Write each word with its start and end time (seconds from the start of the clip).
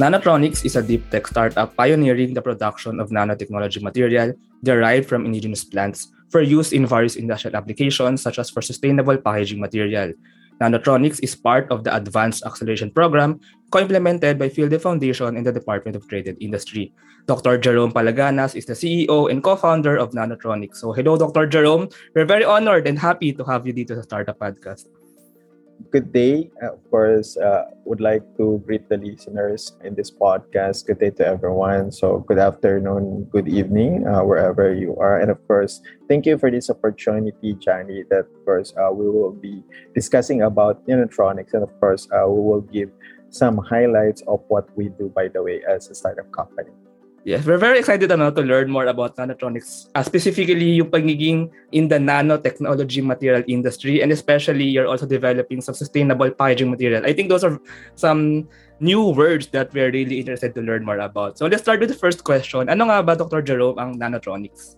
Nanotronics 0.00 0.64
is 0.64 0.74
a 0.74 0.80
deep 0.80 1.04
tech 1.12 1.28
startup 1.28 1.76
pioneering 1.76 2.32
the 2.32 2.40
production 2.40 2.96
of 2.96 3.12
nanotechnology 3.12 3.84
material 3.84 4.32
derived 4.64 5.04
from 5.04 5.26
indigenous 5.26 5.68
plants 5.68 6.08
for 6.32 6.40
use 6.40 6.72
in 6.72 6.88
various 6.88 7.16
industrial 7.16 7.54
applications 7.60 8.22
such 8.22 8.38
as 8.38 8.48
for 8.48 8.62
sustainable 8.62 9.18
packaging 9.18 9.60
material. 9.60 10.16
Nanotronics 10.64 11.20
is 11.20 11.36
part 11.36 11.68
of 11.68 11.84
the 11.84 11.94
Advanced 11.94 12.40
Acceleration 12.46 12.90
Program 12.90 13.38
co-implemented 13.68 14.38
by 14.38 14.48
Field 14.48 14.72
Foundation 14.80 15.36
and 15.36 15.44
the 15.44 15.52
Department 15.52 15.94
of 15.94 16.08
Trade 16.08 16.26
and 16.26 16.40
Industry. 16.40 16.94
Dr. 17.26 17.58
Jerome 17.58 17.92
Palaganas 17.92 18.56
is 18.56 18.64
the 18.64 18.72
CEO 18.72 19.28
and 19.30 19.44
co-founder 19.44 19.98
of 20.00 20.16
Nanotronics. 20.16 20.80
So 20.80 20.92
hello, 20.92 21.18
Dr. 21.18 21.46
Jerome. 21.46 21.90
We're 22.14 22.24
very 22.24 22.48
honored 22.48 22.88
and 22.88 22.98
happy 22.98 23.34
to 23.34 23.44
have 23.44 23.66
you 23.66 23.76
dito 23.76 23.92
sa 23.92 24.08
Startup 24.08 24.38
Podcast. 24.40 24.88
Good 25.90 26.12
day. 26.12 26.50
Of 26.62 26.78
course, 26.90 27.36
uh, 27.36 27.64
would 27.84 28.00
like 28.00 28.22
to 28.36 28.62
greet 28.66 28.88
the 28.88 28.96
listeners 28.96 29.72
in 29.84 29.94
this 29.94 30.10
podcast. 30.10 30.86
Good 30.86 30.98
day 30.98 31.10
to 31.20 31.26
everyone. 31.26 31.92
So, 31.92 32.24
good 32.26 32.38
afternoon, 32.38 33.28
good 33.30 33.48
evening, 33.48 34.06
uh, 34.06 34.24
wherever 34.24 34.72
you 34.72 34.96
are. 34.96 35.20
And 35.20 35.30
of 35.30 35.38
course, 35.46 35.80
thank 36.08 36.26
you 36.26 36.38
for 36.38 36.50
this 36.50 36.70
opportunity, 36.70 37.54
Johnny. 37.54 38.04
That 38.10 38.26
of 38.26 38.44
course 38.44 38.72
uh, 38.76 38.92
we 38.92 39.08
will 39.08 39.32
be 39.32 39.62
discussing 39.94 40.42
about 40.42 40.86
Nanotronics, 40.86 41.52
and 41.54 41.62
of 41.62 41.72
course, 41.80 42.08
uh, 42.12 42.28
we 42.28 42.40
will 42.40 42.62
give 42.62 42.90
some 43.30 43.58
highlights 43.58 44.22
of 44.28 44.40
what 44.48 44.68
we 44.76 44.88
do. 44.88 45.08
By 45.14 45.28
the 45.28 45.42
way, 45.42 45.62
as 45.68 45.88
a 45.90 45.94
startup 45.94 46.30
company. 46.32 46.81
Yes, 47.22 47.46
we're 47.46 47.58
very 47.58 47.78
excited 47.78 48.10
ano, 48.10 48.34
to 48.34 48.42
learn 48.42 48.66
more 48.66 48.86
about 48.86 49.14
nanotronics, 49.14 49.86
uh, 49.94 50.02
specifically 50.02 50.82
yung 50.82 50.90
pagiging 50.90 51.54
in 51.70 51.86
the 51.86 51.94
nanotechnology 51.94 52.98
material 52.98 53.46
industry 53.46 54.02
and 54.02 54.10
especially 54.10 54.64
you're 54.66 54.88
also 54.88 55.06
developing 55.06 55.60
some 55.60 55.74
sustainable 55.74 56.32
packaging 56.32 56.70
material. 56.70 57.06
I 57.06 57.12
think 57.12 57.28
those 57.28 57.44
are 57.44 57.62
some 57.94 58.48
new 58.80 59.14
words 59.14 59.46
that 59.54 59.72
we're 59.72 59.92
really 59.92 60.18
interested 60.18 60.52
to 60.56 60.62
learn 60.62 60.84
more 60.84 60.98
about. 60.98 61.38
So 61.38 61.46
let's 61.46 61.62
start 61.62 61.78
with 61.78 61.90
the 61.90 61.94
first 61.94 62.24
question. 62.24 62.66
Ano 62.66 62.90
nga 62.90 63.06
ba, 63.06 63.14
Dr. 63.14 63.40
Jerome, 63.40 63.78
ang 63.78 64.02
nanotronics? 64.02 64.74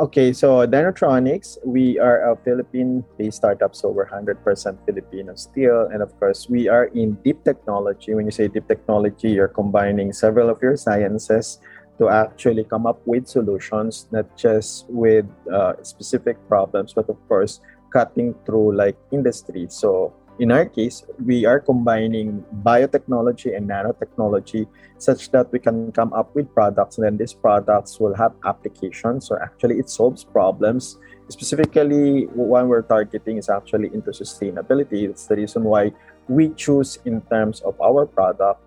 Okay, 0.00 0.32
so 0.32 0.64
Nanotronics, 0.64 1.58
we 1.66 1.98
are 1.98 2.32
a 2.32 2.36
Philippine-based 2.36 3.36
startup, 3.36 3.76
so 3.76 3.90
we're 3.90 4.08
100% 4.08 4.40
Filipino 4.86 5.34
still. 5.34 5.92
And 5.92 6.00
of 6.00 6.16
course, 6.18 6.48
we 6.48 6.66
are 6.66 6.88
in 6.96 7.20
deep 7.20 7.44
technology. 7.44 8.14
When 8.14 8.24
you 8.24 8.32
say 8.32 8.48
deep 8.48 8.66
technology, 8.68 9.28
you're 9.28 9.52
combining 9.52 10.14
several 10.14 10.48
of 10.48 10.62
your 10.62 10.78
sciences 10.78 11.60
to 12.02 12.10
actually 12.10 12.64
come 12.66 12.84
up 12.84 12.98
with 13.06 13.30
solutions, 13.30 14.10
not 14.10 14.26
just 14.36 14.90
with 14.90 15.26
uh, 15.46 15.78
specific 15.82 16.36
problems, 16.48 16.92
but 16.92 17.08
of 17.08 17.16
course, 17.28 17.62
cutting 17.94 18.34
through 18.44 18.74
like 18.74 18.98
industry. 19.12 19.66
So 19.70 20.12
in 20.40 20.50
our 20.50 20.66
case, 20.66 21.04
we 21.22 21.46
are 21.46 21.60
combining 21.60 22.42
biotechnology 22.66 23.54
and 23.54 23.70
nanotechnology 23.70 24.66
such 24.98 25.30
that 25.30 25.52
we 25.52 25.60
can 25.60 25.92
come 25.92 26.12
up 26.12 26.34
with 26.34 26.52
products, 26.52 26.98
and 26.98 27.06
then 27.06 27.16
these 27.16 27.34
products 27.34 28.00
will 28.00 28.14
have 28.14 28.32
applications. 28.44 29.28
So 29.28 29.38
actually, 29.38 29.78
it 29.78 29.88
solves 29.88 30.24
problems. 30.24 30.98
Specifically, 31.28 32.26
one 32.34 32.66
we're 32.66 32.82
targeting 32.82 33.38
is 33.38 33.48
actually 33.48 33.94
into 33.94 34.10
sustainability. 34.10 35.06
It's 35.08 35.26
the 35.26 35.36
reason 35.36 35.62
why 35.62 35.92
we 36.26 36.50
choose 36.54 36.98
in 37.04 37.20
terms 37.30 37.60
of 37.60 37.78
our 37.80 38.06
product 38.06 38.58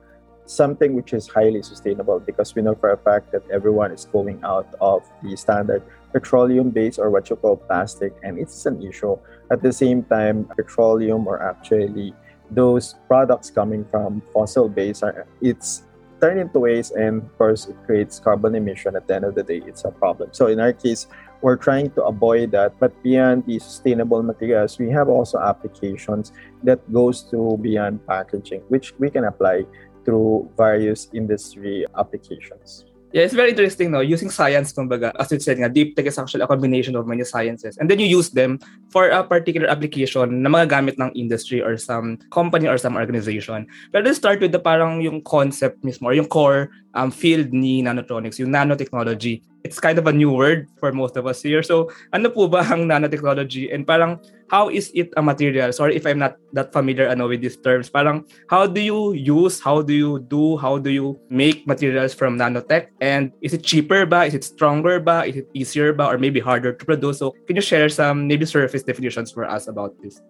something 0.45 0.95
which 0.95 1.13
is 1.13 1.27
highly 1.27 1.61
sustainable 1.61 2.19
because 2.19 2.53
we 2.55 2.61
know 2.61 2.75
for 2.75 2.91
a 2.91 2.97
fact 2.97 3.31
that 3.31 3.43
everyone 3.49 3.91
is 3.91 4.05
going 4.05 4.39
out 4.43 4.73
of 4.79 5.03
the 5.23 5.35
standard 5.35 5.83
petroleum 6.13 6.69
based 6.69 6.99
or 6.99 7.09
what 7.09 7.29
you 7.29 7.35
call 7.35 7.57
plastic 7.57 8.13
and 8.23 8.39
it's 8.39 8.66
an 8.66 8.81
issue. 8.81 9.17
At 9.51 9.61
the 9.61 9.73
same 9.73 10.03
time 10.03 10.45
petroleum 10.55 11.27
or 11.27 11.41
actually 11.41 12.13
those 12.51 12.95
products 13.07 13.49
coming 13.49 13.85
from 13.91 14.21
fossil 14.33 14.69
based 14.69 15.03
are 15.03 15.27
it's 15.41 15.83
turned 16.21 16.39
into 16.39 16.59
waste 16.59 16.93
and 16.93 17.23
of 17.23 17.38
course 17.38 17.67
it 17.67 17.75
creates 17.85 18.19
carbon 18.19 18.55
emission 18.55 18.95
at 18.95 19.07
the 19.07 19.16
end 19.16 19.25
of 19.25 19.35
the 19.35 19.43
day. 19.43 19.61
It's 19.66 19.83
a 19.83 19.91
problem. 19.91 20.29
So 20.31 20.47
in 20.47 20.59
our 20.59 20.73
case 20.73 21.07
we're 21.41 21.57
trying 21.57 21.91
to 21.91 22.03
avoid 22.03 22.51
that 22.51 22.79
but 22.79 22.91
beyond 23.03 23.45
the 23.45 23.59
sustainable 23.59 24.23
materials 24.23 24.79
we 24.79 24.89
have 24.89 25.09
also 25.09 25.38
applications 25.38 26.31
that 26.63 26.79
goes 26.94 27.23
to 27.23 27.57
beyond 27.61 28.00
packaging 28.07 28.61
which 28.69 28.94
we 29.00 29.09
can 29.09 29.25
apply 29.25 29.66
through 30.05 30.47
various 30.55 31.09
industry 31.11 31.83
applications. 31.97 32.85
Yeah, 33.16 33.23
it's 33.23 33.33
very 33.33 33.55
interesting, 33.55 33.95
no? 33.95 34.03
Using 34.03 34.27
science, 34.27 34.75
kumbaga, 34.75 35.16
as 35.16 35.31
you 35.31 35.39
said 35.39 35.55
nga, 35.55 35.71
deep 35.71 35.95
tech 35.95 36.03
is 36.03 36.19
actually 36.19 36.43
a 36.43 36.51
combination 36.51 36.99
of 36.99 37.07
many 37.07 37.23
sciences. 37.23 37.79
And 37.79 37.88
then 37.88 37.95
you 37.95 38.11
use 38.11 38.35
them 38.35 38.59
for 38.91 39.07
a 39.07 39.23
particular 39.23 39.71
application 39.71 40.43
na 40.43 40.51
mga 40.51 40.67
gamit 40.67 40.99
ng 40.99 41.16
industry 41.16 41.63
or 41.63 41.79
some 41.79 42.19
company 42.27 42.67
or 42.67 42.75
some 42.75 42.99
organization. 42.99 43.71
But 43.95 44.03
let's 44.03 44.19
start 44.19 44.43
with 44.43 44.51
the 44.51 44.59
parang 44.59 44.99
yung 44.99 45.23
concept 45.23 45.79
mismo, 45.79 46.11
or 46.11 46.13
yung 46.13 46.27
core 46.27 46.75
um, 46.91 47.07
field 47.07 47.55
ni 47.55 47.79
nanotronics, 47.79 48.35
yung 48.35 48.51
nanotechnology 48.51 49.47
it's 49.66 49.81
kind 49.81 49.98
of 49.98 50.06
a 50.06 50.14
new 50.14 50.30
word 50.30 50.70
for 50.78 50.94
most 50.94 51.18
of 51.18 51.26
us 51.26 51.42
here. 51.42 51.66
So, 51.66 51.90
ano 52.14 52.30
po 52.30 52.46
ba 52.46 52.62
ang 52.62 52.86
nanotechnology? 52.86 53.74
And 53.74 53.81
parang, 53.81 54.22
how 54.53 54.70
is 54.70 54.94
it 54.94 55.09
a 55.18 55.26
material? 55.26 55.74
Sorry 55.74 55.98
if 55.98 56.06
I'm 56.06 56.22
not 56.22 56.38
that 56.53 56.70
familiar 56.70 57.09
ano, 57.09 57.26
with 57.26 57.42
these 57.42 57.58
terms. 57.58 57.90
Parang, 57.90 58.30
how 58.46 58.70
do 58.70 58.78
you 58.78 59.18
use, 59.18 59.58
how 59.58 59.81
do 59.81 59.98
you 59.98 60.22
do, 60.30 60.62
how 60.62 60.78
do 60.78 60.94
you 60.94 61.18
make 61.34 61.66
materials 61.66 62.14
from 62.14 62.38
nanotech? 62.38 62.94
And 63.02 63.34
is 63.42 63.58
it 63.58 63.66
cheaper 63.66 64.06
ba? 64.06 64.30
Is 64.30 64.38
it 64.38 64.46
stronger 64.46 65.02
ba? 65.02 65.26
Is 65.26 65.42
it 65.42 65.50
easier 65.58 65.97
ba? 65.97 66.14
Or 66.14 66.22
maybe 66.22 66.38
harder 66.38 66.70
to 66.70 66.86
produce? 66.86 67.18
So, 67.18 67.34
can 67.50 67.58
you 67.58 67.66
share 67.66 67.90
some 67.90 68.30
maybe 68.30 68.46
surface 68.46 68.86
definitions 68.86 69.34
for 69.34 69.50
us 69.50 69.66
about 69.66 69.97
this? 70.06 70.22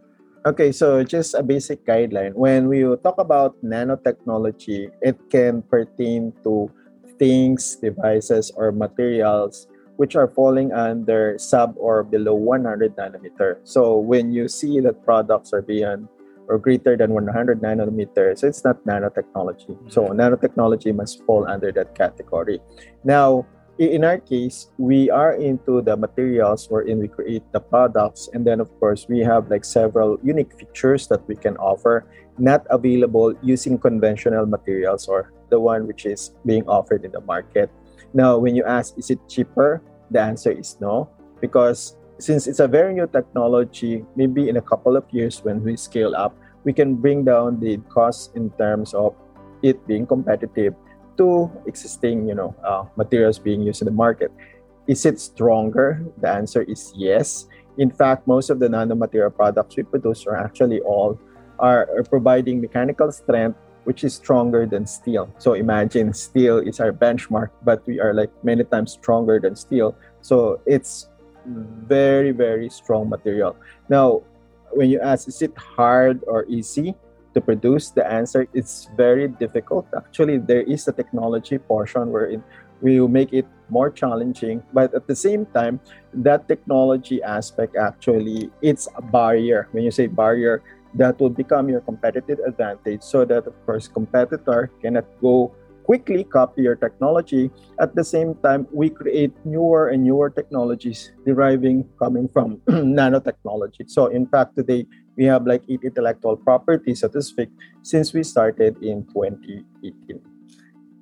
Okay, 0.45 0.71
so 0.71 1.03
just 1.03 1.33
a 1.33 1.41
basic 1.41 1.83
guideline. 1.83 2.31
When 2.37 2.69
we 2.69 2.85
talk 3.01 3.17
about 3.17 3.57
nanotechnology, 3.65 4.93
it 5.01 5.17
can 5.33 5.65
pertain 5.65 6.31
to 6.45 6.69
things, 7.17 7.75
devices, 7.77 8.51
or 8.55 8.71
materials 8.71 9.67
which 9.97 10.15
are 10.15 10.27
falling 10.27 10.73
under 10.73 11.37
sub 11.39 11.73
or 11.77 12.03
below 12.03 12.35
100 12.35 12.95
nanometer. 12.95 13.59
So 13.63 13.97
when 13.97 14.31
you 14.31 14.47
see 14.47 14.79
that 14.81 15.03
products 15.05 15.53
are 15.53 15.61
beyond 15.61 16.07
or 16.47 16.59
greater 16.59 16.95
than 16.95 17.11
100 17.13 17.61
nanometers, 17.61 18.43
it's 18.43 18.63
not 18.63 18.83
nanotechnology. 18.85 19.91
So 19.91 20.03
mm-hmm. 20.03 20.19
nanotechnology 20.19 20.93
must 20.93 21.23
fall 21.23 21.47
under 21.47 21.71
that 21.71 21.95
category. 21.95 22.59
Now, 23.03 23.45
in 23.77 24.05
our 24.05 24.19
case, 24.19 24.71
we 24.77 25.09
are 25.09 25.33
into 25.33 25.81
the 25.81 25.97
materials 25.97 26.67
wherein 26.69 26.99
we 26.99 27.09
create 27.09 27.43
the 27.51 27.59
products, 27.59 28.29
and 28.31 28.47
then 28.47 28.61
of 28.61 28.71
course 28.79 29.07
we 29.09 29.19
have 29.19 29.51
like 29.51 29.65
several 29.65 30.17
unique 30.23 30.57
features 30.57 31.07
that 31.07 31.27
we 31.27 31.35
can 31.35 31.57
offer, 31.57 32.07
not 32.37 32.65
available 32.69 33.33
using 33.43 33.77
conventional 33.77 34.45
materials 34.45 35.07
or 35.07 35.33
the 35.49 35.59
one 35.59 35.87
which 35.87 36.05
is 36.05 36.31
being 36.45 36.67
offered 36.67 37.05
in 37.05 37.11
the 37.11 37.21
market. 37.21 37.69
Now, 38.13 38.37
when 38.37 38.55
you 38.55 38.63
ask, 38.63 38.97
is 38.97 39.09
it 39.09 39.19
cheaper? 39.27 39.81
The 40.11 40.21
answer 40.21 40.51
is 40.51 40.77
no, 40.79 41.09
because 41.41 41.97
since 42.19 42.47
it's 42.47 42.59
a 42.59 42.67
very 42.67 42.93
new 42.93 43.07
technology, 43.07 44.05
maybe 44.15 44.49
in 44.49 44.57
a 44.57 44.61
couple 44.61 44.95
of 44.95 45.03
years 45.11 45.43
when 45.43 45.63
we 45.63 45.75
scale 45.75 46.15
up, 46.15 46.35
we 46.63 46.73
can 46.73 46.95
bring 46.95 47.25
down 47.25 47.59
the 47.59 47.77
cost 47.89 48.35
in 48.35 48.49
terms 48.51 48.93
of 48.93 49.15
it 49.61 49.85
being 49.87 50.05
competitive 50.05 50.73
to 51.17 51.49
existing, 51.65 52.27
you 52.27 52.35
know, 52.35 52.55
uh, 52.63 52.83
materials 52.95 53.39
being 53.39 53.61
used 53.61 53.81
in 53.81 53.85
the 53.85 53.91
market. 53.91 54.31
Is 54.87 55.05
it 55.05 55.19
stronger? 55.19 56.03
The 56.21 56.29
answer 56.29 56.61
is 56.61 56.93
yes. 56.95 57.47
In 57.77 57.91
fact, 57.91 58.27
most 58.27 58.49
of 58.49 58.59
the 58.59 58.67
nanomaterial 58.67 59.33
products 59.35 59.75
we 59.75 59.83
produce 59.83 60.25
are 60.27 60.37
actually 60.37 60.81
all 60.81 61.19
are, 61.59 61.89
are 61.97 62.03
providing 62.03 62.61
mechanical 62.61 63.11
strength 63.11 63.57
which 63.85 64.03
is 64.03 64.13
stronger 64.13 64.65
than 64.65 64.85
steel. 64.85 65.29
So 65.37 65.53
imagine 65.53 66.13
steel 66.13 66.57
is 66.57 66.79
our 66.79 66.91
benchmark, 66.91 67.49
but 67.63 67.85
we 67.87 67.99
are 67.99 68.13
like 68.13 68.31
many 68.43 68.63
times 68.63 68.93
stronger 68.93 69.39
than 69.39 69.55
steel. 69.55 69.95
So 70.21 70.59
it's 70.65 71.07
very, 71.45 72.31
very 72.31 72.69
strong 72.69 73.09
material. 73.09 73.55
Now, 73.89 74.23
when 74.71 74.89
you 74.89 74.99
ask, 74.99 75.27
is 75.27 75.41
it 75.41 75.55
hard 75.57 76.21
or 76.27 76.45
easy 76.49 76.95
to 77.33 77.41
produce? 77.41 77.91
The 77.91 78.05
answer 78.05 78.47
is 78.53 78.89
very 78.97 79.27
difficult. 79.27 79.87
Actually, 79.95 80.39
there 80.39 80.61
is 80.61 80.87
a 80.87 80.91
technology 80.91 81.57
portion 81.57 82.11
wherein 82.11 82.43
we 82.81 82.99
will 82.99 83.07
make 83.07 83.31
it 83.33 83.47
more 83.69 83.89
challenging 83.89 84.61
but 84.73 84.93
at 84.93 85.07
the 85.07 85.15
same 85.15 85.45
time 85.57 85.79
that 86.13 86.47
technology 86.47 87.23
aspect 87.23 87.75
actually 87.75 88.51
it's 88.61 88.87
a 88.97 89.01
barrier 89.01 89.67
when 89.71 89.83
you 89.83 89.89
say 89.89 90.05
barrier 90.05 90.61
that 90.95 91.19
will 91.19 91.29
become 91.29 91.69
your 91.69 91.81
competitive 91.81 92.39
advantage 92.47 93.03
so 93.03 93.25
that 93.25 93.45
of 93.45 93.55
course 93.65 93.87
competitor 93.87 94.71
cannot 94.81 95.05
go 95.21 95.53
quickly 95.83 96.23
copy 96.23 96.63
your 96.63 96.75
technology 96.75 97.51
at 97.79 97.93
the 97.93 98.03
same 98.03 98.33
time 98.41 98.65
we 98.73 98.89
create 98.89 99.31
newer 99.45 99.89
and 99.89 100.03
newer 100.03 100.29
technologies 100.29 101.11
deriving 101.25 101.85
coming 101.99 102.27
from 102.27 102.57
nanotechnology 102.69 103.85
so 103.85 104.07
in 104.07 104.25
fact 104.25 104.55
today 104.55 104.85
we 105.15 105.23
have 105.25 105.45
like 105.45 105.61
eight 105.69 105.83
intellectual 105.83 106.35
properties 106.35 107.01
so 107.01 107.07
to 107.07 107.21
speak 107.21 107.49
since 107.83 108.13
we 108.13 108.23
started 108.23 108.75
in 108.81 109.05
2018 109.13 110.35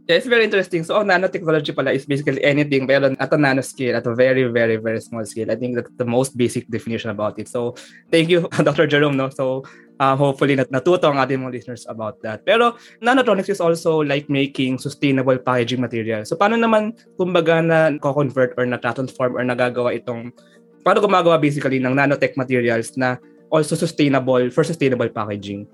Yeah, 0.04 0.20
it's 0.20 0.28
very 0.28 0.44
interesting. 0.44 0.84
So, 0.84 1.00
oh, 1.00 1.04
nanotechnology 1.08 1.72
pala 1.72 1.96
is 1.96 2.06
basically 2.06 2.44
anything 2.44 2.84
pero 2.88 3.16
at 3.16 3.32
a 3.32 3.40
nanoscale, 3.40 3.96
at 3.96 4.06
a 4.06 4.14
very, 4.14 4.44
very, 4.52 4.76
very 4.76 5.00
small 5.00 5.24
scale. 5.24 5.48
I 5.50 5.56
think 5.56 5.80
that's 5.80 5.96
the 5.96 6.04
most 6.04 6.36
basic 6.36 6.68
definition 6.68 7.10
about 7.10 7.40
it. 7.40 7.48
So, 7.48 7.76
thank 8.12 8.28
you, 8.28 8.50
Dr. 8.68 8.86
Jerome. 8.86 9.16
No? 9.16 9.30
So, 9.30 9.64
um, 10.00 10.16
hopefully 10.18 10.56
nat 10.56 10.70
natuto 10.72 11.10
ang 11.10 11.20
ating 11.22 11.42
mga 11.42 11.54
listeners 11.62 11.86
about 11.90 12.18
that. 12.24 12.42
Pero 12.46 12.78
nanotronics 13.04 13.50
is 13.52 13.62
also 13.62 14.02
like 14.02 14.30
making 14.30 14.78
sustainable 14.80 15.38
packaging 15.38 15.82
material. 15.82 16.26
So 16.26 16.38
paano 16.38 16.58
naman 16.58 16.98
kumbaga 17.20 17.62
na 17.62 17.94
co-convert 18.00 18.58
or 18.58 18.66
na-transform 18.66 19.38
or 19.38 19.44
nagagawa 19.46 19.94
itong 19.98 20.34
paano 20.82 21.04
gumagawa 21.04 21.38
basically 21.38 21.80
ng 21.80 21.94
nanotech 21.94 22.36
materials 22.36 22.96
na 22.98 23.18
also 23.54 23.78
sustainable 23.78 24.50
for 24.50 24.66
sustainable 24.66 25.10
packaging? 25.10 25.70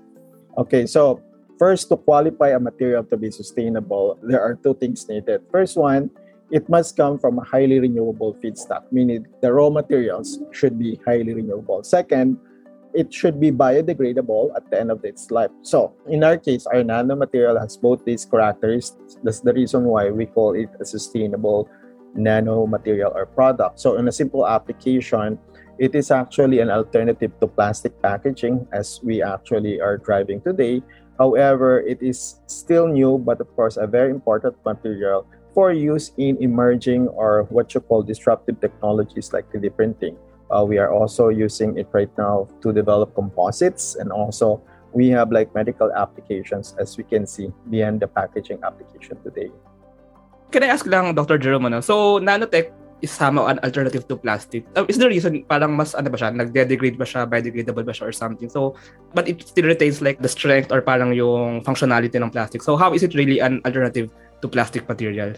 Okay, 0.58 0.84
so 0.84 1.22
first 1.56 1.88
to 1.88 1.96
qualify 1.96 2.52
a 2.52 2.60
material 2.60 3.04
to 3.04 3.16
be 3.16 3.30
sustainable, 3.30 4.18
there 4.24 4.42
are 4.42 4.58
two 4.60 4.74
things 4.76 5.08
needed. 5.08 5.40
First 5.48 5.76
one, 5.76 6.10
it 6.50 6.68
must 6.68 6.96
come 6.96 7.18
from 7.18 7.38
a 7.38 7.44
highly 7.44 7.78
renewable 7.78 8.34
feedstock, 8.42 8.84
meaning 8.90 9.26
the 9.40 9.52
raw 9.52 9.70
materials 9.70 10.42
should 10.50 10.78
be 10.78 10.98
highly 11.06 11.32
renewable. 11.32 11.82
Second, 11.82 12.36
it 12.94 13.12
should 13.12 13.40
be 13.40 13.50
biodegradable 13.50 14.54
at 14.56 14.68
the 14.70 14.80
end 14.80 14.90
of 14.90 15.04
its 15.04 15.30
life. 15.30 15.50
So, 15.62 15.94
in 16.08 16.24
our 16.24 16.36
case, 16.36 16.66
our 16.66 16.82
nanomaterial 16.82 17.60
has 17.60 17.76
both 17.76 18.04
these 18.04 18.24
characteristics. 18.24 19.18
That's 19.22 19.40
the 19.40 19.52
reason 19.52 19.84
why 19.84 20.10
we 20.10 20.26
call 20.26 20.54
it 20.54 20.70
a 20.80 20.84
sustainable 20.84 21.68
nanomaterial 22.16 23.14
or 23.14 23.26
product. 23.26 23.80
So, 23.80 23.96
in 23.96 24.08
a 24.08 24.12
simple 24.12 24.46
application, 24.46 25.38
it 25.78 25.94
is 25.94 26.10
actually 26.10 26.60
an 26.60 26.70
alternative 26.70 27.32
to 27.40 27.46
plastic 27.46 28.00
packaging 28.02 28.66
as 28.72 29.00
we 29.02 29.22
actually 29.22 29.80
are 29.80 29.96
driving 29.96 30.40
today. 30.40 30.82
However, 31.18 31.80
it 31.80 32.02
is 32.02 32.40
still 32.46 32.88
new, 32.88 33.18
but 33.18 33.40
of 33.40 33.48
course, 33.56 33.76
a 33.76 33.86
very 33.86 34.10
important 34.10 34.56
material 34.64 35.26
for 35.54 35.72
use 35.72 36.12
in 36.16 36.36
emerging 36.40 37.08
or 37.08 37.44
what 37.50 37.74
you 37.74 37.80
call 37.80 38.02
disruptive 38.02 38.60
technologies 38.60 39.32
like 39.32 39.50
3D 39.52 39.74
printing. 39.74 40.16
Uh, 40.50 40.66
we 40.66 40.78
are 40.78 40.92
also 40.92 41.30
using 41.30 41.78
it 41.78 41.88
right 41.92 42.10
now 42.18 42.46
to 42.60 42.72
develop 42.72 43.14
composites 43.14 43.94
and 43.94 44.10
also 44.10 44.60
we 44.92 45.08
have 45.08 45.30
like 45.30 45.54
medical 45.54 45.92
applications 45.94 46.74
as 46.78 46.98
we 46.98 47.04
can 47.04 47.26
see 47.26 47.50
beyond 47.70 48.00
the 48.00 48.08
packaging 48.08 48.58
application 48.66 49.16
today. 49.22 49.50
Can 50.50 50.66
I 50.66 50.74
ask 50.74 50.86
lang, 50.86 51.14
Dr. 51.14 51.38
Jerome, 51.38 51.70
ano? 51.70 51.80
so 51.80 52.18
nanotech 52.18 52.74
is 53.02 53.10
somehow 53.10 53.46
an 53.46 53.58
alternative 53.64 54.06
to 54.08 54.16
plastic. 54.16 54.64
Uh, 54.76 54.84
is 54.88 54.98
the 54.98 55.08
reason 55.08 55.44
parang 55.48 55.76
mas 55.76 55.94
ano 55.94 56.10
ba 56.10 56.18
siya, 56.18 56.34
nagde-degrade 56.34 56.98
ba 56.98 57.04
siya, 57.04 57.24
biodegradable 57.24 57.84
ba 57.84 57.92
siya 57.92 58.08
or 58.08 58.12
something. 58.12 58.48
So, 58.48 58.76
but 59.14 59.28
it 59.28 59.40
still 59.40 59.66
retains 59.66 60.02
like 60.02 60.20
the 60.20 60.28
strength 60.28 60.72
or 60.72 60.82
parang 60.82 61.12
yung 61.14 61.64
functionality 61.64 62.20
ng 62.20 62.30
plastic. 62.30 62.62
So, 62.62 62.76
how 62.76 62.92
is 62.92 63.02
it 63.02 63.14
really 63.14 63.40
an 63.40 63.62
alternative 63.64 64.12
to 64.42 64.46
plastic 64.48 64.88
material? 64.88 65.34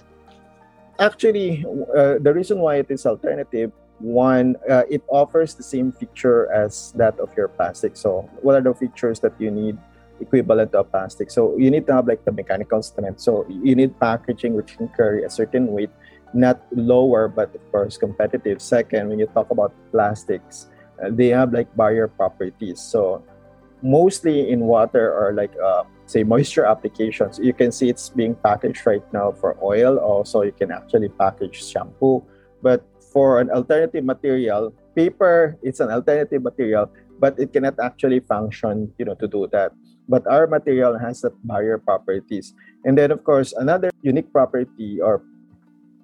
Actually, 0.99 1.65
uh, 1.97 2.19
the 2.21 2.33
reason 2.35 2.59
why 2.61 2.83
it 2.83 2.91
is 2.91 3.07
alternative, 3.07 3.73
one, 4.03 4.57
uh, 4.69 4.83
it 4.91 5.03
offers 5.09 5.55
the 5.55 5.63
same 5.63 5.93
feature 5.93 6.51
as 6.53 6.93
that 6.97 7.19
of 7.21 7.31
your 7.37 7.49
plastic. 7.49 7.97
So, 7.97 8.29
what 8.43 8.57
are 8.57 8.61
the 8.61 8.75
features 8.75 9.21
that 9.21 9.33
you 9.39 9.51
need 9.51 9.79
equivalent 10.21 10.73
to 10.73 10.81
a 10.81 10.85
plastic? 10.85 11.31
So, 11.31 11.57
you 11.57 11.71
need 11.71 11.87
to 11.87 11.95
have 11.95 12.09
like 12.09 12.25
the 12.25 12.33
mechanical 12.33 12.83
strength. 12.83 13.21
So, 13.21 13.47
you 13.49 13.75
need 13.75 13.99
packaging 14.01 14.55
which 14.55 14.77
can 14.77 14.89
carry 14.89 15.23
a 15.23 15.31
certain 15.31 15.69
weight, 15.69 15.91
not 16.35 16.61
lower, 16.73 17.29
but 17.29 17.55
of 17.55 17.63
course 17.71 17.97
competitive. 17.97 18.61
Second, 18.61 19.09
when 19.09 19.19
you 19.19 19.27
talk 19.27 19.51
about 19.51 19.73
plastics, 19.93 20.67
uh, 20.99 21.09
they 21.11 21.29
have 21.29 21.53
like 21.53 21.71
barrier 21.77 22.09
properties. 22.09 22.81
So, 22.81 23.23
mostly 23.83 24.51
in 24.51 24.61
water 24.61 25.15
or 25.15 25.33
like 25.33 25.55
uh, 25.63 25.83
say 26.07 26.23
moisture 26.23 26.65
applications 26.65 27.41
you 27.43 27.53
can 27.53 27.73
see 27.73 27.89
it's 27.89 28.09
being 28.11 28.33
packaged 28.33 28.87
right 28.87 29.03
now 29.13 29.33
for 29.33 29.59
oil 29.61 29.99
also 29.99 30.43
you 30.43 30.53
can 30.53 30.71
actually 30.71 31.09
package 31.09 31.65
shampoo 31.67 32.23
but 32.63 32.87
for 33.13 33.41
an 33.41 33.51
alternative 33.51 34.05
material. 34.05 34.73
Paper 34.97 35.59
it's 35.63 35.81
an 35.81 35.91
alternative 35.91 36.43
material 36.43 36.91
but 37.21 37.39
it 37.39 37.53
cannot 37.53 37.79
actually 37.79 38.21
function 38.21 38.93
you 38.99 39.05
know 39.05 39.15
to 39.15 39.29
do 39.29 39.47
that. 39.53 39.73
But 40.09 40.27
our 40.27 40.47
material 40.47 40.99
has 40.99 41.21
the 41.23 41.31
barrier 41.45 41.79
properties. 41.79 42.55
And 42.85 42.99
then 42.99 43.11
of 43.13 43.23
course 43.25 43.53
another 43.53 43.91
unique 44.03 44.33
property 44.33 45.01
or 45.01 45.23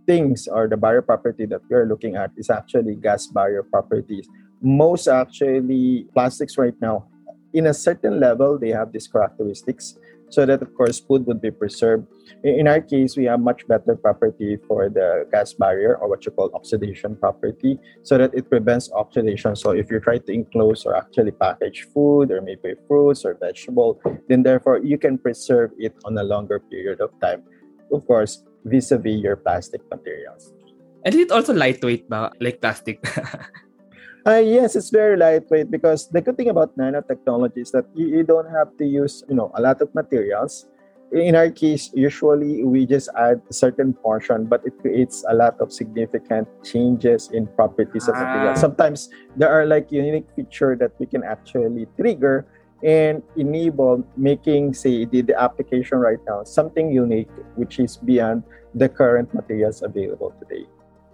things 0.06 0.49
or 0.49 0.69
the 0.69 0.76
barrier 0.76 1.02
property 1.02 1.44
that 1.46 1.60
we're 1.69 1.84
looking 1.84 2.16
at 2.16 2.31
is 2.37 2.49
actually 2.49 2.94
gas 2.94 3.26
barrier 3.26 3.62
properties. 3.62 4.28
Most 4.61 5.08
actually 5.08 6.06
plastics 6.14 6.56
right 6.56 6.75
now 6.81 7.06
in 7.52 7.66
a 7.66 7.75
certain 7.75 8.20
level, 8.20 8.58
they 8.58 8.70
have 8.70 8.93
these 8.93 9.08
characteristics 9.08 9.99
so 10.30 10.46
that, 10.46 10.62
of 10.62 10.75
course, 10.75 11.00
food 11.00 11.26
would 11.26 11.40
be 11.40 11.50
preserved. 11.50 12.06
In 12.44 12.69
our 12.69 12.80
case, 12.80 13.16
we 13.16 13.25
have 13.25 13.40
much 13.40 13.66
better 13.66 13.96
property 13.96 14.56
for 14.69 14.88
the 14.88 15.26
gas 15.32 15.52
barrier 15.52 15.96
or 15.96 16.08
what 16.08 16.25
you 16.25 16.30
call 16.30 16.50
oxidation 16.54 17.16
property 17.16 17.78
so 18.02 18.19
that 18.19 18.34
it 18.34 18.48
prevents 18.48 18.90
oxidation. 18.92 19.56
So 19.56 19.70
if 19.70 19.90
you 19.90 20.00
try 20.00 20.19
to 20.19 20.32
enclose 20.32 20.84
or 20.84 20.96
actually 20.96 21.32
package 21.32 21.86
food 21.92 22.30
or 22.30 22.40
maybe 22.40 22.75
fruits 22.86 23.25
or 23.25 23.34
vegetable, 23.34 24.00
then 24.28 24.42
therefore 24.42 24.78
you 24.78 24.98
can 24.98 25.19
preserve 25.19 25.72
it 25.78 25.94
on 26.04 26.16
a 26.19 26.22
longer 26.22 26.60
period 26.60 27.00
of 27.00 27.10
time. 27.20 27.42
Of 27.92 28.06
course, 28.06 28.44
vis-a-vis 28.64 29.20
your 29.20 29.36
plastic 29.36 29.80
materials. 29.90 30.52
And 31.04 31.14
is 31.14 31.20
it 31.22 31.30
also 31.32 31.54
lightweight 31.54 32.08
ba, 32.08 32.32
like 32.40 32.60
plastic? 32.60 33.02
Uh, 34.28 34.44
yes, 34.44 34.76
it's 34.76 34.90
very 34.90 35.16
lightweight 35.16 35.70
because 35.70 36.06
the 36.12 36.20
good 36.20 36.36
thing 36.36 36.50
about 36.50 36.76
nanotechnology 36.76 37.64
is 37.64 37.72
that 37.72 37.86
you, 37.94 38.08
you 38.08 38.22
don't 38.22 38.50
have 38.52 38.69
to 38.76 38.84
use, 38.84 39.25
you 39.26 39.34
know, 39.34 39.50
a 39.54 39.60
lot 39.62 39.80
of 39.80 39.88
materials. 39.94 40.69
In 41.12 41.34
our 41.34 41.48
case, 41.48 41.88
usually 41.94 42.62
we 42.62 42.84
just 42.84 43.08
add 43.16 43.40
a 43.48 43.54
certain 43.54 43.94
portion, 43.94 44.44
but 44.44 44.60
it 44.66 44.76
creates 44.82 45.25
a 45.30 45.34
lot 45.34 45.58
of 45.60 45.72
significant 45.72 46.46
changes 46.62 47.30
in 47.32 47.46
properties 47.56 48.06
of 48.06 48.16
material. 48.16 48.52
Ah. 48.52 48.54
Sometimes 48.54 49.08
there 49.34 49.48
are 49.48 49.64
like 49.64 49.90
unique 49.90 50.28
feature 50.36 50.76
that 50.76 50.92
we 50.98 51.06
can 51.06 51.25
actually 51.25 51.88
trigger 51.96 52.44
and 52.84 53.22
enable 53.36 54.04
making, 54.19 54.75
say, 54.75 55.06
the, 55.06 55.22
the 55.22 55.40
application 55.40 55.96
right 55.96 56.20
now 56.28 56.44
something 56.44 56.92
unique, 56.92 57.32
which 57.56 57.80
is 57.80 57.96
beyond 57.96 58.42
the 58.75 58.90
current 58.90 59.32
materials 59.32 59.80
available 59.80 60.36
today. 60.38 60.69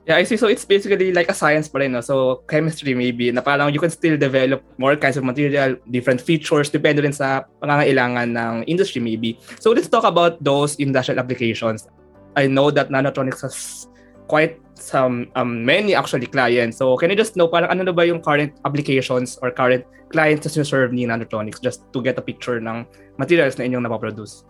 Yeah, 0.05 0.17
I 0.21 0.25
see. 0.25 0.37
So 0.37 0.49
it's 0.49 0.65
basically 0.69 1.13
like 1.17 1.33
a 1.33 1.35
science 1.35 1.65
pa 1.65 1.81
rin, 1.81 1.97
no? 1.97 2.05
So 2.05 2.45
chemistry 2.45 2.93
maybe, 2.93 3.33
na 3.33 3.41
parang 3.41 3.73
you 3.73 3.81
can 3.81 3.89
still 3.89 4.21
develop 4.21 4.61
more 4.77 4.97
kinds 5.01 5.17
of 5.17 5.25
material, 5.25 5.81
different 5.89 6.21
features, 6.21 6.69
depende 6.69 7.01
rin 7.01 7.17
sa 7.17 7.49
pangangailangan 7.65 8.37
ng 8.37 8.55
industry 8.69 9.01
maybe. 9.01 9.41
So 9.65 9.73
let's 9.73 9.89
talk 9.89 10.05
about 10.05 10.37
those 10.45 10.77
industrial 10.77 11.17
applications. 11.17 11.89
I 12.37 12.53
know 12.53 12.69
that 12.77 12.93
Nanotronics 12.93 13.41
has 13.49 13.89
quite 14.29 14.61
some, 14.77 15.33
um, 15.41 15.65
many 15.65 15.97
actually 15.97 16.29
clients. 16.29 16.77
So 16.77 17.01
can 17.01 17.09
you 17.09 17.17
just 17.17 17.33
know 17.37 17.49
parang 17.49 17.73
ano 17.73 17.89
na 17.89 17.93
ba 17.97 18.05
yung 18.05 18.21
current 18.21 18.53
applications 18.69 19.41
or 19.41 19.57
current 19.57 19.89
clients 20.13 20.45
na 20.45 20.69
serve 20.69 20.93
ni 20.93 21.09
Nanotronics 21.09 21.65
just 21.65 21.81
to 21.97 22.05
get 22.05 22.21
a 22.21 22.25
picture 22.25 22.61
ng 22.61 22.85
materials 23.17 23.57
na 23.57 23.65
inyong 23.65 23.89
napaproduce? 23.89 24.45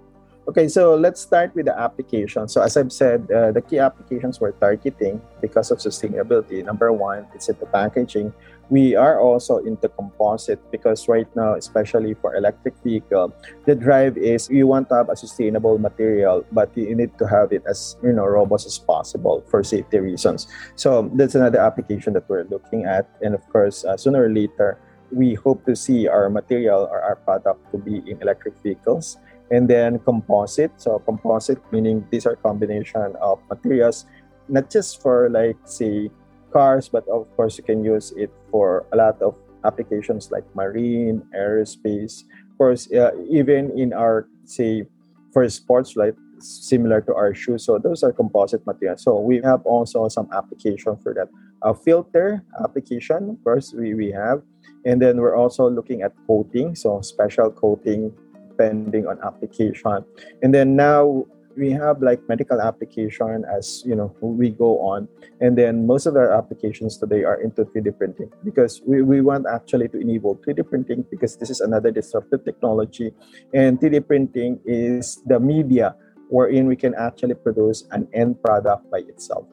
Okay, 0.47 0.69
so 0.69 0.95
let's 0.95 1.23
start 1.23 1.55
with 1.55 1.65
the 1.65 1.79
application. 1.79 2.49
So 2.49 2.61
as 2.61 2.77
I've 2.77 2.93
said, 2.93 3.31
uh, 3.33 3.51
the 3.53 3.63
key 3.63 3.79
applications 3.79 4.41
we're 4.41 4.53
targeting 4.53 5.23
because 5.41 5.71
of 5.71 5.79
sustainability. 5.79 6.63
Number 6.63 6.93
one, 6.93 7.25
it's 7.35 7.49
in 7.49 7.57
the 7.59 7.65
packaging. 7.65 8.31
We 8.69 8.95
are 8.95 9.19
also 9.21 9.65
into 9.65 9.89
composite 9.89 10.61
because 10.71 11.09
right 11.09 11.29
now, 11.35 11.55
especially 11.55 12.13
for 12.13 12.37
electric 12.37 12.77
vehicle, 12.85 13.33
the 13.65 13.75
drive 13.75 14.19
is 14.19 14.51
you 14.51 14.67
want 14.67 14.91
to 14.91 14.97
have 14.97 15.09
a 15.09 15.17
sustainable 15.17 15.79
material, 15.79 16.45
but 16.53 16.77
you 16.77 16.95
need 16.95 17.17
to 17.17 17.27
have 17.27 17.51
it 17.51 17.65
as 17.65 17.97
you 18.03 18.13
know 18.13 18.27
robust 18.27 18.67
as 18.67 18.77
possible 18.77 19.43
for 19.49 19.65
safety 19.65 19.99
reasons. 19.99 20.47
So 20.77 21.09
that's 21.15 21.35
another 21.35 21.61
application 21.61 22.13
that 22.15 22.29
we're 22.29 22.45
looking 22.45 22.85
at, 22.85 23.09
and 23.23 23.35
of 23.35 23.49
course, 23.49 23.85
uh, 23.87 23.97
sooner 23.97 24.25
or 24.25 24.29
later, 24.29 24.77
we 25.11 25.35
hope 25.35 25.65
to 25.65 25.77
see 25.77 26.09
our 26.09 26.29
material 26.29 26.89
or 26.91 27.01
our 27.01 27.17
product 27.17 27.71
to 27.73 27.79
be 27.79 28.03
in 28.05 28.21
electric 28.21 28.55
vehicles 28.63 29.17
and 29.51 29.69
then 29.69 29.99
composite. 30.01 30.73
So 30.77 30.99
composite 31.01 31.61
meaning 31.73 32.07
these 32.11 32.27
are 32.27 32.37
combination 32.37 33.17
of 33.21 33.41
materials 33.49 34.07
not 34.49 34.71
just 34.71 35.01
for 35.01 35.31
like 35.31 35.57
say 35.65 36.11
cars 36.53 36.89
but 36.89 37.07
of 37.09 37.27
course 37.37 37.59
you 37.59 37.65
can 37.65 37.83
use 37.85 38.13
it 38.17 38.31
for 38.51 38.87
a 38.93 38.97
lot 38.97 39.21
of 39.23 39.35
applications 39.65 40.31
like 40.31 40.45
marine 40.55 41.23
aerospace. 41.37 42.23
Of 42.53 42.59
course 42.59 42.91
uh, 42.93 43.13
even 43.29 43.77
in 43.79 43.93
our 43.93 44.29
say 44.45 44.87
for 45.33 45.49
sports 45.49 45.97
like 45.97 46.15
similar 46.39 47.01
to 47.01 47.15
our 47.15 47.35
shoes. 47.35 47.65
So 47.65 47.79
those 47.79 48.03
are 48.03 48.13
composite 48.13 48.67
materials. 48.67 49.03
So 49.03 49.19
we 49.19 49.41
have 49.43 49.65
also 49.65 50.09
some 50.09 50.29
application 50.33 50.97
for 50.97 51.15
that. 51.15 51.29
A 51.63 51.75
filter 51.75 52.45
application 52.63 53.31
of 53.31 53.45
course 53.45 53.73
we, 53.73 53.95
we 53.95 54.11
have. 54.13 54.43
And 54.85 55.01
then 55.01 55.17
we're 55.17 55.37
also 55.37 55.69
looking 55.71 56.03
at 56.03 56.13
coating. 56.27 56.75
So 56.75 57.01
special 57.01 57.51
coating 57.51 58.13
depending 58.55 59.07
on 59.07 59.19
application. 59.27 60.05
And 60.43 60.55
then 60.55 60.77
now 60.77 61.27
we 61.57 61.71
have 61.71 62.03
like 62.03 62.21
medical 62.29 62.61
application 62.61 63.45
as 63.47 63.83
you 63.87 63.95
know 63.95 64.11
we 64.21 64.51
go 64.51 64.81
on 64.81 65.07
and 65.41 65.57
then 65.57 65.87
most 65.87 66.07
of 66.07 66.17
our 66.17 66.35
applications 66.35 66.99
today 66.99 67.23
are 67.23 67.41
into 67.41 67.65
3d 67.65 67.97
printing 67.97 68.29
because 68.43 68.83
we, 68.85 69.03
we 69.03 69.21
want 69.21 69.47
actually 69.47 69.87
to 69.87 69.99
enable 70.01 70.35
3d 70.43 70.69
printing 70.69 71.05
because 71.11 71.37
this 71.37 71.51
is 71.51 71.61
another 71.61 71.93
disruptive 71.93 72.45
technology 72.45 73.15
and 73.55 73.79
3d 73.79 74.05
printing 74.07 74.59
is 74.67 75.23
the 75.27 75.39
media 75.39 75.95
wherein 76.29 76.67
we 76.67 76.75
can 76.75 76.93
actually 76.95 77.35
produce 77.35 77.87
an 77.93 78.09
end 78.13 78.35
product 78.43 78.91
by 78.91 78.99
itself 79.07 79.47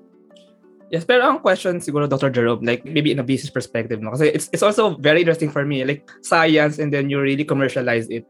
Yes, 0.92 1.08
pero 1.08 1.24
ang 1.24 1.40
question 1.40 1.80
siguro, 1.80 2.04
Dr. 2.04 2.28
Jerome, 2.36 2.68
like 2.68 2.84
maybe 2.84 3.16
in 3.16 3.20
a 3.20 3.24
business 3.24 3.48
perspective, 3.48 4.04
no? 4.04 4.12
Kasi 4.12 4.28
it's, 4.28 4.52
it's 4.52 4.60
also 4.60 5.00
very 5.00 5.24
interesting 5.24 5.48
for 5.48 5.64
me, 5.64 5.88
like 5.88 6.04
science 6.20 6.84
and 6.84 6.92
then 6.92 7.08
you 7.08 7.16
really 7.16 7.48
commercialize 7.48 8.12
it. 8.12 8.28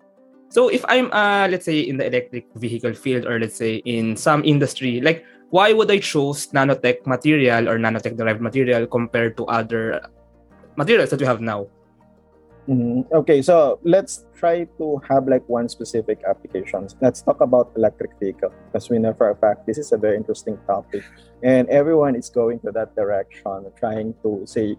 So 0.52 0.68
if 0.68 0.84
I'm, 0.92 1.08
uh, 1.16 1.48
let's 1.50 1.64
say, 1.64 1.80
in 1.80 1.96
the 1.96 2.06
electric 2.06 2.46
vehicle 2.56 2.94
field 2.94 3.26
or 3.26 3.40
let's 3.40 3.56
say 3.56 3.80
in 3.88 4.18
some 4.18 4.44
industry, 4.44 5.00
like 5.00 5.24
why 5.50 5.72
would 5.72 5.90
I 5.90 6.00
choose 6.00 6.48
nanotech 6.52 7.08
material 7.08 7.70
or 7.70 7.80
nanotech 7.80 8.18
derived 8.18 8.42
material 8.42 8.86
compared 8.86 9.38
to 9.38 9.46
other 9.48 10.04
materials 10.76 11.10
that 11.12 11.20
we 11.20 11.26
have 11.26 11.40
now? 11.40 11.68
Mm-hmm. 12.68 13.14
Okay, 13.16 13.42
so 13.42 13.80
let's 13.84 14.26
try 14.36 14.68
to 14.78 15.02
have 15.10 15.28
like 15.28 15.48
one 15.48 15.68
specific 15.68 16.22
applications. 16.28 16.96
Let's 17.02 17.22
talk 17.22 17.42
about 17.42 17.72
electric 17.76 18.12
vehicle 18.20 18.54
because 18.68 18.90
we 18.90 19.00
know 19.00 19.14
for 19.14 19.32
a 19.32 19.36
fact 19.36 19.66
this 19.66 19.78
is 19.78 19.92
a 19.92 19.98
very 19.98 20.16
interesting 20.16 20.60
topic, 20.68 21.04
and 21.44 21.68
everyone 21.70 22.16
is 22.16 22.30
going 22.30 22.60
to 22.60 22.72
that 22.72 22.96
direction, 22.96 23.66
trying 23.80 24.14
to 24.22 24.44
say 24.46 24.76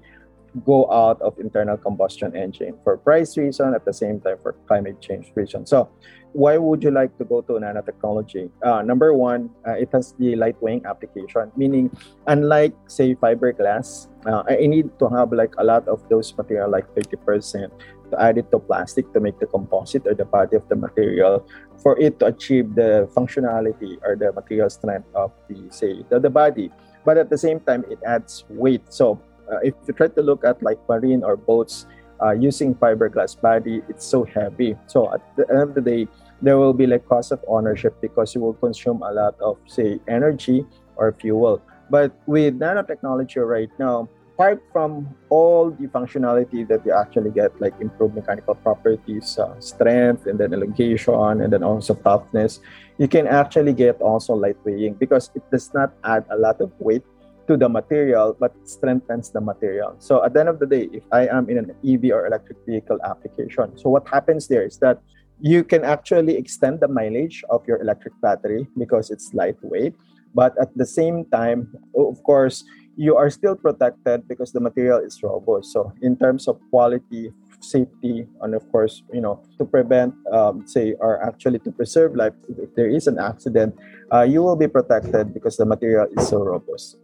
go 0.64 0.90
out 0.90 1.20
of 1.22 1.38
internal 1.38 1.76
combustion 1.76 2.36
engine 2.36 2.76
for 2.84 2.96
price 2.96 3.36
reason 3.36 3.74
at 3.74 3.84
the 3.84 3.92
same 3.92 4.20
time 4.20 4.36
for 4.42 4.52
climate 4.66 5.00
change 5.00 5.32
reason. 5.34 5.66
So 5.66 5.88
why 6.32 6.56
would 6.56 6.82
you 6.82 6.90
like 6.90 7.16
to 7.18 7.24
go 7.24 7.40
to 7.42 7.52
nanotechnology? 7.54 8.50
Uh, 8.62 8.82
number 8.82 9.12
one, 9.12 9.50
uh, 9.66 9.72
it 9.72 9.90
has 9.92 10.12
the 10.18 10.34
lightweighting 10.34 10.84
application, 10.84 11.52
meaning 11.56 11.90
unlike 12.26 12.74
say 12.86 13.14
fiberglass, 13.14 14.08
uh, 14.26 14.42
I 14.48 14.66
need 14.66 14.90
to 14.98 15.08
have 15.08 15.32
like 15.32 15.54
a 15.58 15.64
lot 15.64 15.88
of 15.88 16.06
those 16.08 16.36
material, 16.36 16.70
like 16.70 16.88
30%, 16.94 17.70
to 18.12 18.20
add 18.20 18.38
it 18.38 18.50
to 18.50 18.58
plastic 18.58 19.12
to 19.12 19.20
make 19.20 19.38
the 19.40 19.46
composite 19.46 20.06
or 20.06 20.14
the 20.14 20.24
body 20.24 20.56
of 20.56 20.68
the 20.68 20.76
material 20.76 21.46
for 21.82 21.98
it 21.98 22.20
to 22.20 22.26
achieve 22.26 22.74
the 22.74 23.08
functionality 23.16 23.98
or 24.04 24.16
the 24.16 24.32
material 24.32 24.70
strength 24.70 25.08
of 25.14 25.32
the 25.48 25.68
say 25.70 26.04
the, 26.08 26.20
the 26.20 26.30
body. 26.30 26.70
But 27.04 27.18
at 27.18 27.30
the 27.30 27.38
same 27.38 27.58
time, 27.60 27.84
it 27.90 27.98
adds 28.06 28.44
weight. 28.48 28.92
So 28.92 29.20
if 29.62 29.74
you 29.86 29.94
try 29.94 30.08
to 30.08 30.22
look 30.22 30.44
at 30.44 30.62
like 30.62 30.78
marine 30.88 31.22
or 31.24 31.36
boats 31.36 31.86
uh, 32.22 32.32
using 32.32 32.74
fiberglass 32.74 33.40
body, 33.40 33.82
it's 33.88 34.06
so 34.06 34.24
heavy. 34.24 34.76
So 34.86 35.12
at 35.12 35.20
the 35.36 35.48
end 35.50 35.60
of 35.62 35.74
the 35.74 35.80
day, 35.80 36.08
there 36.40 36.58
will 36.58 36.74
be 36.74 36.86
like 36.86 37.06
cost 37.06 37.32
of 37.32 37.40
ownership 37.46 38.00
because 38.00 38.34
you 38.34 38.40
will 38.40 38.54
consume 38.54 39.02
a 39.02 39.12
lot 39.12 39.38
of 39.40 39.58
say 39.66 40.00
energy 40.08 40.66
or 40.96 41.12
fuel. 41.12 41.62
But 41.90 42.12
with 42.26 42.58
nanotechnology 42.58 43.46
right 43.46 43.70
now, 43.78 44.08
apart 44.34 44.62
from 44.72 45.06
all 45.28 45.70
the 45.70 45.86
functionality 45.88 46.66
that 46.66 46.84
you 46.86 46.92
actually 46.92 47.30
get, 47.30 47.52
like 47.60 47.74
improved 47.80 48.14
mechanical 48.14 48.54
properties, 48.54 49.38
uh, 49.38 49.54
strength, 49.60 50.26
and 50.26 50.38
then 50.38 50.52
elongation, 50.52 51.42
and 51.42 51.52
then 51.52 51.62
also 51.62 51.94
toughness, 51.94 52.60
you 52.98 53.06
can 53.06 53.26
actually 53.26 53.72
get 53.72 54.00
also 54.00 54.34
lightweighting 54.34 54.98
because 54.98 55.30
it 55.34 55.42
does 55.50 55.72
not 55.74 55.92
add 56.04 56.24
a 56.30 56.36
lot 56.36 56.60
of 56.60 56.72
weight 56.78 57.04
to 57.52 57.58
the 57.60 57.68
material 57.68 58.34
but 58.40 58.56
strengthens 58.64 59.28
the 59.30 59.40
material. 59.40 59.94
So 59.98 60.24
at 60.24 60.32
the 60.32 60.40
end 60.40 60.48
of 60.48 60.58
the 60.58 60.66
day 60.66 60.88
if 60.92 61.04
i 61.12 61.28
am 61.28 61.50
in 61.52 61.58
an 61.60 61.68
ev 61.84 62.02
or 62.16 62.24
electric 62.26 62.56
vehicle 62.64 62.98
application 63.04 63.76
so 63.76 63.92
what 63.92 64.08
happens 64.08 64.48
there 64.48 64.64
is 64.64 64.78
that 64.78 65.04
you 65.40 65.60
can 65.64 65.84
actually 65.84 66.36
extend 66.40 66.80
the 66.80 66.88
mileage 66.88 67.44
of 67.50 67.60
your 67.68 67.78
electric 67.84 68.14
battery 68.22 68.66
because 68.78 69.10
it's 69.10 69.34
lightweight 69.34 69.92
but 70.34 70.56
at 70.56 70.72
the 70.80 70.86
same 70.86 71.26
time 71.28 71.68
of 71.92 72.16
course 72.24 72.64
you 72.96 73.16
are 73.16 73.28
still 73.30 73.56
protected 73.56 74.28
because 74.28 74.52
the 74.52 74.60
material 74.60 74.98
is 74.98 75.22
robust. 75.22 75.72
So 75.72 75.92
in 76.02 76.16
terms 76.16 76.46
of 76.46 76.60
quality 76.70 77.32
safety 77.60 78.26
and 78.42 78.54
of 78.54 78.64
course 78.72 79.02
you 79.12 79.20
know 79.20 79.40
to 79.58 79.64
prevent 79.64 80.12
um, 80.32 80.66
say 80.66 80.94
or 80.98 81.22
actually 81.22 81.60
to 81.60 81.70
preserve 81.70 82.16
life 82.16 82.34
if 82.58 82.74
there 82.74 82.90
is 82.90 83.06
an 83.06 83.18
accident 83.18 83.70
uh, 84.12 84.22
you 84.22 84.42
will 84.42 84.56
be 84.56 84.66
protected 84.66 85.32
because 85.32 85.56
the 85.56 85.64
material 85.64 86.08
is 86.18 86.26
so 86.26 86.42
robust 86.42 86.98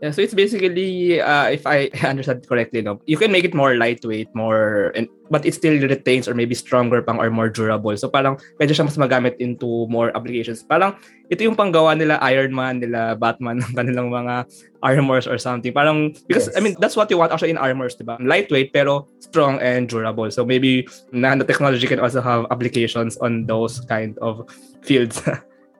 Yeah, 0.00 0.16
so 0.16 0.24
it's 0.24 0.32
basically, 0.32 1.20
uh, 1.20 1.52
if 1.52 1.68
I 1.68 1.92
understand 2.08 2.48
correctly, 2.48 2.80
no, 2.80 3.04
you 3.04 3.20
can 3.20 3.30
make 3.30 3.44
it 3.44 3.52
more 3.52 3.76
lightweight, 3.76 4.34
more, 4.34 4.96
and, 4.96 5.06
but 5.28 5.44
it 5.44 5.52
still 5.52 5.76
retains 5.76 6.26
or 6.26 6.32
maybe 6.32 6.54
stronger 6.54 7.02
pang 7.02 7.20
or 7.20 7.28
more 7.28 7.50
durable. 7.50 7.94
So 8.00 8.08
parang 8.08 8.40
medyo 8.56 8.72
siya 8.72 8.88
mas 8.88 8.96
magamit 8.96 9.36
into 9.44 9.84
more 9.92 10.08
applications. 10.16 10.64
Parang 10.64 10.96
ito 11.28 11.44
yung 11.44 11.52
panggawa 11.52 11.92
nila 12.00 12.16
Iron 12.32 12.56
Man, 12.56 12.80
nila 12.80 13.12
Batman, 13.12 13.60
ng 13.60 13.76
kanilang 13.76 14.08
mga 14.08 14.48
armors 14.80 15.28
or 15.28 15.36
something. 15.36 15.72
Parang, 15.76 16.16
because, 16.24 16.48
yes. 16.48 16.56
I 16.56 16.64
mean, 16.64 16.80
that's 16.80 16.96
what 16.96 17.12
you 17.12 17.20
want 17.20 17.32
actually 17.32 17.52
in 17.52 17.60
armors, 17.60 17.92
diba? 18.00 18.16
Lightweight, 18.24 18.72
pero 18.72 19.04
strong 19.20 19.60
and 19.60 19.84
durable. 19.84 20.32
So 20.32 20.48
maybe 20.48 20.88
nanotechnology 21.12 21.84
can 21.84 22.00
also 22.00 22.24
have 22.24 22.48
applications 22.48 23.20
on 23.20 23.44
those 23.44 23.84
kind 23.84 24.16
of 24.24 24.48
fields. 24.80 25.20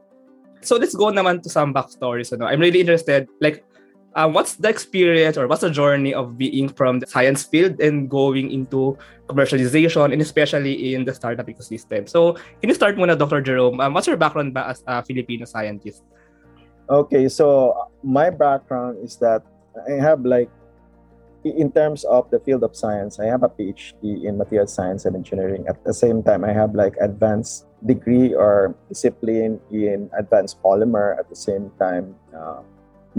so 0.60 0.76
let's 0.76 0.92
go 0.92 1.08
naman 1.08 1.40
to 1.40 1.48
some 1.48 1.72
backstories. 1.72 2.36
Ano? 2.36 2.44
I'm 2.44 2.60
really 2.60 2.84
interested, 2.84 3.24
like, 3.40 3.64
uh, 4.14 4.28
what's 4.28 4.56
the 4.56 4.68
experience 4.68 5.36
or 5.36 5.46
what's 5.46 5.60
the 5.60 5.70
journey 5.70 6.14
of 6.14 6.36
being 6.36 6.68
from 6.68 6.98
the 6.98 7.06
science 7.06 7.44
field 7.44 7.80
and 7.80 8.10
going 8.10 8.50
into 8.50 8.98
commercialization 9.28 10.12
and 10.12 10.20
especially 10.20 10.94
in 10.94 11.04
the 11.04 11.14
startup 11.14 11.46
ecosystem? 11.46 12.08
So, 12.08 12.34
can 12.60 12.68
you 12.68 12.74
start 12.74 12.96
muna, 12.96 13.16
Dr. 13.18 13.40
Jerome? 13.40 13.80
Um, 13.80 13.94
what's 13.94 14.06
your 14.06 14.16
background 14.16 14.54
ba 14.54 14.68
as 14.68 14.82
a 14.86 15.02
Filipino 15.02 15.44
scientist? 15.44 16.02
Okay, 16.90 17.28
so 17.28 17.86
my 18.02 18.30
background 18.30 18.98
is 19.02 19.16
that 19.22 19.46
I 19.86 20.02
have 20.02 20.26
like, 20.26 20.50
in 21.44 21.70
terms 21.70 22.04
of 22.04 22.28
the 22.30 22.40
field 22.40 22.64
of 22.64 22.74
science, 22.74 23.20
I 23.20 23.26
have 23.26 23.44
a 23.44 23.48
PhD 23.48 24.26
in 24.26 24.36
material 24.36 24.66
science 24.66 25.06
and 25.06 25.14
engineering. 25.14 25.64
At 25.68 25.82
the 25.84 25.94
same 25.94 26.22
time, 26.22 26.44
I 26.44 26.52
have 26.52 26.74
like 26.74 26.96
advanced 27.00 27.66
degree 27.86 28.34
or 28.34 28.74
discipline 28.88 29.60
in 29.70 30.10
advanced 30.18 30.60
polymer. 30.62 31.16
At 31.16 31.30
the 31.30 31.36
same 31.36 31.70
time, 31.78 32.16
uh, 32.36 32.60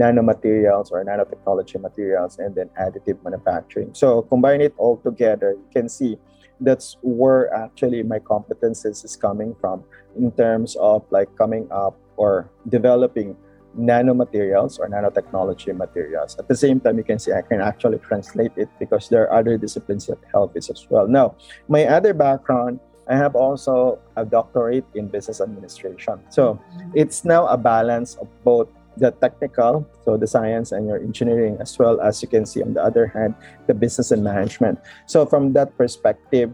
nanomaterials 0.02 0.90
or 0.90 1.04
nanotechnology 1.04 1.78
materials 1.80 2.38
and 2.38 2.54
then 2.54 2.68
additive 2.80 3.22
manufacturing. 3.22 3.94
So 3.94 4.22
combine 4.22 4.60
it 4.60 4.74
all 4.76 4.96
together, 4.98 5.50
you 5.52 5.68
can 5.72 5.88
see 5.88 6.18
that's 6.60 6.96
where 7.02 7.52
actually 7.54 8.02
my 8.02 8.18
competences 8.18 9.04
is 9.04 9.16
coming 9.16 9.54
from 9.60 9.84
in 10.16 10.30
terms 10.32 10.76
of 10.76 11.02
like 11.10 11.28
coming 11.36 11.66
up 11.70 11.94
or 12.16 12.50
developing 12.68 13.36
nanomaterials 13.78 14.78
or 14.78 14.88
nanotechnology 14.88 15.74
materials. 15.76 16.36
At 16.38 16.46
the 16.46 16.56
same 16.56 16.78
time, 16.80 16.98
you 16.98 17.04
can 17.04 17.18
see 17.18 17.32
I 17.32 17.42
can 17.42 17.60
actually 17.60 17.98
translate 17.98 18.52
it 18.56 18.68
because 18.78 19.08
there 19.08 19.22
are 19.24 19.40
other 19.40 19.56
disciplines 19.56 20.06
that 20.06 20.18
help 20.30 20.52
this 20.54 20.68
as 20.70 20.86
well. 20.90 21.08
Now, 21.08 21.34
my 21.68 21.86
other 21.86 22.12
background, 22.12 22.80
I 23.08 23.16
have 23.16 23.34
also 23.34 23.98
a 24.16 24.24
doctorate 24.24 24.84
in 24.94 25.08
business 25.08 25.40
administration. 25.40 26.20
So 26.28 26.54
mm-hmm. 26.54 26.90
it's 26.94 27.24
now 27.24 27.46
a 27.46 27.56
balance 27.56 28.14
of 28.20 28.28
both 28.44 28.68
the 28.96 29.10
technical, 29.10 29.86
so 30.04 30.16
the 30.16 30.26
science 30.26 30.72
and 30.72 30.86
your 30.86 30.98
engineering, 30.98 31.56
as 31.60 31.78
well 31.78 32.00
as 32.00 32.22
you 32.22 32.28
can 32.28 32.44
see 32.44 32.62
on 32.62 32.74
the 32.74 32.82
other 32.82 33.06
hand, 33.06 33.34
the 33.66 33.74
business 33.74 34.10
and 34.10 34.22
management. 34.22 34.78
So 35.06 35.26
from 35.26 35.52
that 35.54 35.76
perspective, 35.76 36.50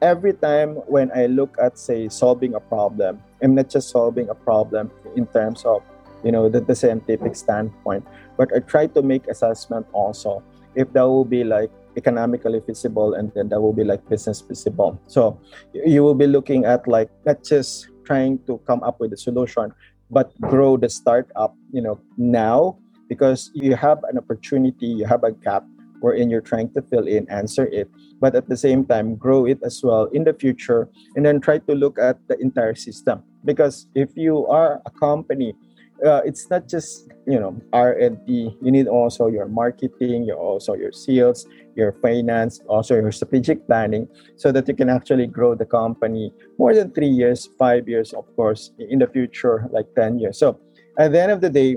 every 0.00 0.34
time 0.34 0.74
when 0.86 1.10
I 1.14 1.26
look 1.26 1.56
at 1.62 1.78
say 1.78 2.08
solving 2.08 2.54
a 2.54 2.60
problem, 2.60 3.22
I'm 3.42 3.54
not 3.54 3.70
just 3.70 3.90
solving 3.90 4.28
a 4.28 4.34
problem 4.34 4.90
in 5.16 5.26
terms 5.26 5.64
of 5.64 5.82
you 6.24 6.30
know 6.30 6.48
the, 6.48 6.60
the 6.60 6.74
scientific 6.74 7.34
standpoint, 7.36 8.06
but 8.36 8.54
I 8.54 8.60
try 8.60 8.86
to 8.88 9.02
make 9.02 9.26
assessment 9.28 9.86
also 9.92 10.42
if 10.74 10.92
that 10.92 11.02
will 11.02 11.24
be 11.24 11.44
like 11.44 11.70
economically 11.96 12.60
feasible 12.66 13.14
and 13.14 13.32
then 13.34 13.48
that 13.50 13.60
will 13.60 13.72
be 13.72 13.84
like 13.84 14.06
business 14.08 14.40
feasible. 14.40 15.00
So 15.06 15.38
you 15.72 16.02
will 16.02 16.14
be 16.14 16.26
looking 16.26 16.64
at 16.64 16.88
like 16.88 17.10
not 17.26 17.44
just 17.44 17.88
trying 18.04 18.38
to 18.46 18.58
come 18.66 18.82
up 18.82 19.00
with 19.00 19.12
a 19.12 19.16
solution, 19.16 19.72
but 20.12 20.30
grow 20.42 20.76
the 20.76 20.88
startup 20.88 21.56
you 21.72 21.80
know 21.80 21.98
now 22.16 22.76
because 23.08 23.50
you 23.54 23.74
have 23.74 23.98
an 24.04 24.18
opportunity 24.18 24.86
you 24.86 25.04
have 25.04 25.24
a 25.24 25.32
gap 25.32 25.64
wherein 26.00 26.28
you're 26.28 26.44
trying 26.44 26.68
to 26.70 26.82
fill 26.82 27.08
in 27.08 27.26
answer 27.30 27.66
it 27.72 27.88
but 28.22 28.36
at 28.36 28.48
the 28.48 28.56
same 28.56 28.86
time 28.86 29.16
grow 29.16 29.44
it 29.44 29.58
as 29.66 29.82
well 29.82 30.06
in 30.14 30.22
the 30.22 30.32
future 30.32 30.86
and 31.16 31.26
then 31.26 31.40
try 31.40 31.58
to 31.58 31.74
look 31.74 31.98
at 31.98 32.16
the 32.28 32.38
entire 32.38 32.74
system. 32.74 33.20
Because 33.44 33.90
if 33.96 34.14
you 34.14 34.46
are 34.46 34.80
a 34.86 34.90
company 34.94 35.58
uh, 36.04 36.20
it's 36.24 36.50
not 36.50 36.68
just 36.68 37.08
you 37.26 37.38
know 37.38 37.54
r&d 37.72 38.26
you 38.60 38.70
need 38.70 38.88
also 38.88 39.28
your 39.28 39.46
marketing 39.46 40.24
your 40.24 40.36
also 40.36 40.74
your 40.74 40.90
sales 40.92 41.46
your 41.76 41.92
finance 42.02 42.60
also 42.68 42.94
your 42.94 43.12
strategic 43.12 43.66
planning 43.66 44.08
so 44.36 44.50
that 44.52 44.66
you 44.68 44.74
can 44.74 44.88
actually 44.88 45.26
grow 45.26 45.54
the 45.54 45.64
company 45.64 46.32
more 46.58 46.74
than 46.74 46.90
three 46.90 47.08
years 47.08 47.48
five 47.58 47.88
years 47.88 48.12
of 48.12 48.24
course 48.36 48.72
in 48.78 48.98
the 48.98 49.06
future 49.06 49.68
like 49.72 49.86
10 49.94 50.18
years. 50.18 50.38
So 50.38 50.58
at 50.98 51.12
the 51.12 51.22
end 51.22 51.32
of 51.32 51.40
the 51.40 51.50
day 51.50 51.76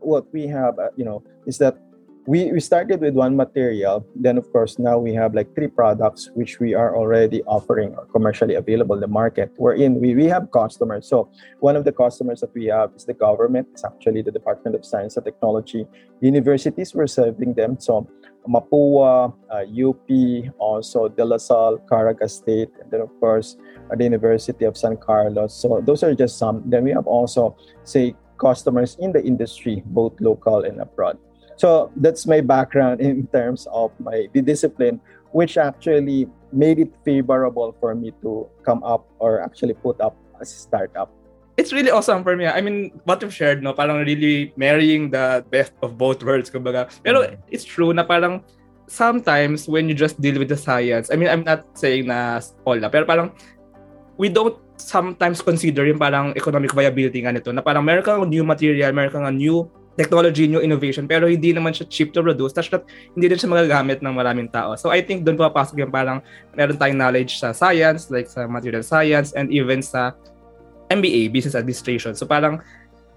what 0.00 0.24
we 0.32 0.46
have 0.46 0.78
uh, 0.78 0.90
you 0.96 1.04
know 1.04 1.22
is 1.46 1.58
that 1.58 1.78
we, 2.26 2.50
we 2.50 2.60
started 2.60 3.00
with 3.00 3.14
one 3.14 3.36
material 3.36 4.04
then 4.16 4.36
of 4.36 4.50
course 4.52 4.78
now 4.78 4.98
we 4.98 5.14
have 5.14 5.34
like 5.34 5.54
three 5.54 5.68
products 5.68 6.30
which 6.34 6.58
we 6.58 6.74
are 6.74 6.96
already 6.96 7.42
offering 7.44 7.94
or 7.94 8.06
commercially 8.06 8.54
available 8.54 8.94
in 8.94 9.00
the 9.00 9.06
market. 9.06 9.52
Wherein 9.56 10.00
we, 10.00 10.14
we 10.14 10.26
have 10.26 10.50
customers. 10.50 11.08
So 11.08 11.30
one 11.60 11.76
of 11.76 11.84
the 11.84 11.92
customers 11.92 12.40
that 12.40 12.52
we 12.54 12.66
have 12.66 12.90
is 12.96 13.04
the 13.04 13.14
government. 13.14 13.68
It's 13.72 13.84
actually 13.84 14.22
the 14.22 14.32
department 14.32 14.74
of 14.74 14.84
science 14.84 15.16
and 15.16 15.24
technology. 15.24 15.86
Universities 16.20 16.94
we're 16.94 17.06
serving 17.06 17.54
them. 17.54 17.78
So 17.78 18.08
mapua 18.48 19.32
uh, 19.50 19.88
up 19.88 20.10
also 20.58 21.08
de 21.08 21.24
la 21.24 21.36
salle 21.36 21.78
caraga 21.90 22.28
state 22.28 22.70
and 22.80 22.90
then 22.90 23.00
of 23.00 23.10
course 23.20 23.56
uh, 23.90 23.96
the 23.96 24.04
university 24.04 24.64
of 24.64 24.76
san 24.76 24.96
carlos. 24.96 25.54
So 25.54 25.82
those 25.84 26.02
are 26.02 26.14
just 26.14 26.38
some. 26.38 26.62
Then 26.66 26.84
we 26.84 26.90
have 26.90 27.06
also 27.06 27.56
say 27.84 28.14
customers 28.38 28.96
in 29.00 29.12
the 29.12 29.22
industry 29.24 29.82
both 29.86 30.20
local 30.20 30.64
and 30.64 30.80
abroad 30.80 31.18
So 31.56 31.90
that's 31.96 32.26
my 32.26 32.40
background 32.40 33.00
in 33.04 33.26
terms 33.28 33.66
of 33.72 33.92
my 34.00 34.28
the 34.32 34.40
discipline, 34.40 35.00
which 35.32 35.56
actually 35.56 36.28
made 36.52 36.78
it 36.78 36.92
favorable 37.04 37.74
for 37.80 37.94
me 37.94 38.12
to 38.22 38.46
come 38.62 38.84
up 38.84 39.08
or 39.18 39.40
actually 39.40 39.74
put 39.74 40.00
up 40.00 40.16
as 40.40 40.52
a 40.52 40.58
startup. 40.60 41.10
It's 41.56 41.72
really 41.72 41.90
awesome 41.90 42.20
for 42.20 42.36
me. 42.36 42.44
I 42.44 42.60
mean, 42.60 42.92
what 43.08 43.22
you've 43.24 43.32
shared, 43.32 43.64
no, 43.64 43.72
parang 43.72 44.04
really 44.04 44.52
marrying 44.56 45.08
the 45.08 45.40
best 45.48 45.72
of 45.80 45.96
both 45.96 46.20
worlds, 46.20 46.52
kumbaga. 46.52 46.92
Pero 47.00 47.24
mm. 47.24 47.40
it's 47.48 47.64
true 47.64 47.96
na 47.96 48.04
parang 48.04 48.44
sometimes 48.86 49.64
when 49.64 49.88
you 49.88 49.96
just 49.96 50.20
deal 50.20 50.36
with 50.36 50.52
the 50.52 50.60
science, 50.60 51.08
I 51.08 51.16
mean, 51.16 51.32
I'm 51.32 51.48
not 51.48 51.64
saying 51.72 52.12
na 52.12 52.44
all 52.68 52.76
na, 52.76 52.92
pero 52.92 53.08
parang 53.08 53.32
we 54.20 54.28
don't 54.28 54.60
sometimes 54.76 55.40
consider 55.40 55.88
yung 55.88 55.96
parang 55.96 56.36
economic 56.36 56.76
viability 56.76 57.24
nga 57.24 57.32
nito, 57.32 57.48
na 57.56 57.64
parang 57.64 57.80
meron 57.80 58.04
kang 58.04 58.28
new 58.28 58.44
material, 58.44 58.92
meron 58.92 59.12
kang 59.12 59.24
new 59.32 59.64
technology, 59.96 60.44
new 60.44 60.60
innovation, 60.60 61.08
pero 61.08 61.26
hindi 61.26 61.56
naman 61.56 61.72
siya 61.72 61.88
cheap 61.88 62.12
to 62.12 62.20
produce, 62.20 62.52
such 62.52 62.68
that 62.68 62.84
hindi 63.16 63.32
din 63.32 63.40
siya 63.40 63.48
magagamit 63.48 64.04
ng 64.04 64.12
maraming 64.12 64.52
tao. 64.52 64.76
So 64.76 64.92
I 64.92 65.00
think 65.00 65.24
doon 65.24 65.40
papasok 65.40 65.80
yung 65.80 65.90
parang 65.90 66.20
meron 66.52 66.76
tayong 66.76 67.00
knowledge 67.00 67.40
sa 67.40 67.56
science, 67.56 68.12
like 68.12 68.28
sa 68.28 68.44
material 68.44 68.84
science, 68.84 69.32
and 69.32 69.48
even 69.48 69.80
sa 69.80 70.12
MBA, 70.92 71.32
Business 71.34 71.58
Administration. 71.58 72.14
So 72.14 72.28
parang 72.28 72.62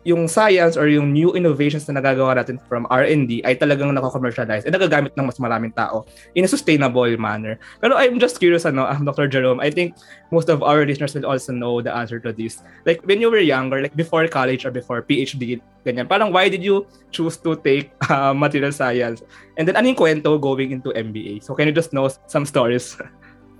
yung 0.07 0.31
science 0.31 0.79
or 0.79 0.87
yung 0.87 1.11
new 1.11 1.35
innovations 1.35 1.83
na 1.87 1.99
nagagawa 1.99 2.39
natin 2.39 2.55
from 2.71 2.87
R&D 2.87 3.43
ay 3.43 3.59
talagang 3.59 3.91
nako-commercialize 3.91 4.63
and 4.63 4.71
nagagamit 4.71 5.11
ng 5.19 5.25
mas 5.27 5.39
maraming 5.39 5.75
tao 5.75 6.07
in 6.35 6.47
a 6.47 6.49
sustainable 6.49 7.11
manner. 7.19 7.59
Pero 7.83 7.99
I'm 7.99 8.15
just 8.15 8.39
curious, 8.39 8.63
ano, 8.63 8.87
um, 8.87 9.03
Dr. 9.03 9.27
Jerome, 9.27 9.59
I 9.59 9.69
think 9.69 9.99
most 10.31 10.47
of 10.47 10.63
our 10.63 10.87
listeners 10.87 11.15
will 11.15 11.27
also 11.27 11.51
know 11.51 11.83
the 11.83 11.91
answer 11.91 12.19
to 12.23 12.31
this. 12.31 12.63
Like, 12.87 13.03
when 13.03 13.19
you 13.19 13.27
were 13.27 13.43
younger, 13.43 13.83
like 13.83 13.95
before 13.95 14.27
college 14.31 14.63
or 14.63 14.71
before 14.71 15.03
PhD, 15.03 15.59
ganyan, 15.83 16.07
parang 16.07 16.31
why 16.31 16.47
did 16.47 16.63
you 16.63 16.87
choose 17.11 17.35
to 17.43 17.59
take 17.59 17.91
uh, 18.07 18.31
material 18.31 18.71
science? 18.71 19.19
And 19.59 19.67
then, 19.67 19.75
anong 19.75 19.99
kwento 19.99 20.39
going 20.39 20.71
into 20.71 20.95
MBA? 20.95 21.43
So, 21.43 21.55
can 21.55 21.67
you 21.67 21.75
just 21.75 21.91
know 21.91 22.07
some 22.27 22.47
stories? 22.47 22.95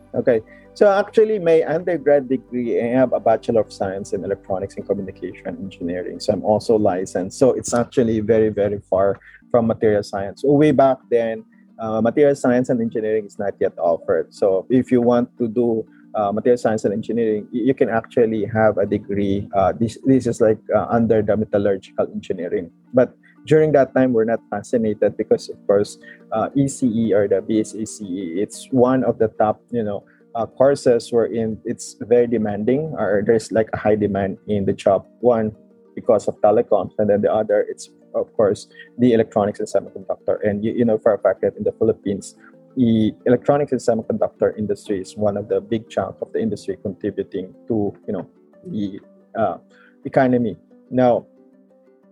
Okay. 0.10 0.42
So 0.80 0.88
actually, 0.90 1.40
my 1.40 1.62
undergrad 1.68 2.30
degree, 2.30 2.80
I 2.80 2.88
have 2.96 3.12
a 3.12 3.20
Bachelor 3.20 3.60
of 3.60 3.74
Science 3.74 4.14
in 4.14 4.24
Electronics 4.24 4.78
and 4.78 4.88
Communication 4.88 5.60
Engineering. 5.60 6.22
So 6.22 6.32
I'm 6.32 6.46
also 6.46 6.78
licensed. 6.78 7.38
So 7.38 7.52
it's 7.52 7.74
actually 7.74 8.22
very, 8.22 8.48
very 8.48 8.80
far 8.90 9.20
from 9.52 9.68
material 9.68 10.04
science. 10.04 10.42
So 10.42 10.54
way 10.54 10.72
back 10.72 11.00
then, 11.12 11.44
uh, 11.80 12.00
material 12.00 12.34
science 12.34 12.70
and 12.70 12.80
engineering 12.80 13.26
is 13.26 13.38
not 13.38 13.56
yet 13.60 13.74
offered. 13.78 14.34
So 14.34 14.68
if 14.70 14.90
you 14.90 15.02
want 15.02 15.38
to 15.38 15.50
do 15.50 15.86
uh, 16.16 16.32
material 16.32 16.58
science 16.58 16.86
and 16.86 16.94
engineering, 16.94 17.50
you 17.52 17.74
can 17.74 17.90
actually 17.90 18.46
have 18.46 18.78
a 18.78 18.86
degree. 18.86 19.50
Uh, 19.54 19.74
this 19.74 19.98
this 20.06 20.28
is 20.28 20.40
like 20.40 20.64
uh, 20.74 20.88
under 20.88 21.22
the 21.22 21.36
metallurgical 21.36 22.08
engineering. 22.16 22.72
But 22.94 23.12
during 23.46 23.74
that 23.74 23.94
time, 23.94 24.14
we're 24.14 24.32
not 24.32 24.40
fascinated 24.50 25.18
because, 25.18 25.50
of 25.50 25.60
course, 25.68 25.98
uh, 26.32 26.56
ECE 26.56 27.12
or 27.12 27.28
the 27.28 27.44
BSECE, 27.44 28.38
it's 28.40 28.68
one 28.72 29.04
of 29.04 29.20
the 29.20 29.28
top, 29.28 29.60
you 29.72 29.84
know, 29.84 30.06
uh, 30.40 30.46
courses 30.46 31.12
wherein 31.12 31.60
it's 31.66 31.98
very 32.08 32.28
demanding 32.28 32.96
or 32.98 33.24
there's 33.26 33.52
like 33.52 33.68
a 33.74 33.78
high 33.78 33.96
demand 33.96 34.38
in 34.48 34.64
the 34.64 34.72
job. 34.72 35.06
One 35.20 35.52
because 35.96 36.28
of 36.30 36.40
telecoms 36.40 36.92
and 36.98 37.10
then 37.10 37.22
the 37.22 37.32
other 37.32 37.66
it's 37.68 37.90
of 38.16 38.32
course 38.34 38.68
the 38.98 39.12
electronics 39.12 39.60
and 39.60 39.68
semiconductor. 39.68 40.40
And 40.48 40.64
you, 40.64 40.72
you 40.72 40.86
know 40.86 40.98
for 40.98 41.14
a 41.14 41.20
fact 41.20 41.42
that 41.42 41.58
in 41.58 41.64
the 41.64 41.74
philippines 41.74 42.36
the 42.78 43.12
electronics 43.26 43.74
and 43.74 43.82
semiconductor 43.82 44.58
industry 44.58 45.02
is 45.02 45.18
one 45.18 45.36
of 45.36 45.50
the 45.50 45.60
big 45.60 45.90
chunk 45.90 46.16
of 46.22 46.32
the 46.32 46.40
industry 46.40 46.78
contributing 46.82 47.54
to 47.68 47.94
you 48.08 48.14
know 48.14 48.26
the 48.66 49.00
uh, 49.38 49.58
economy. 50.06 50.56
Now 50.90 51.26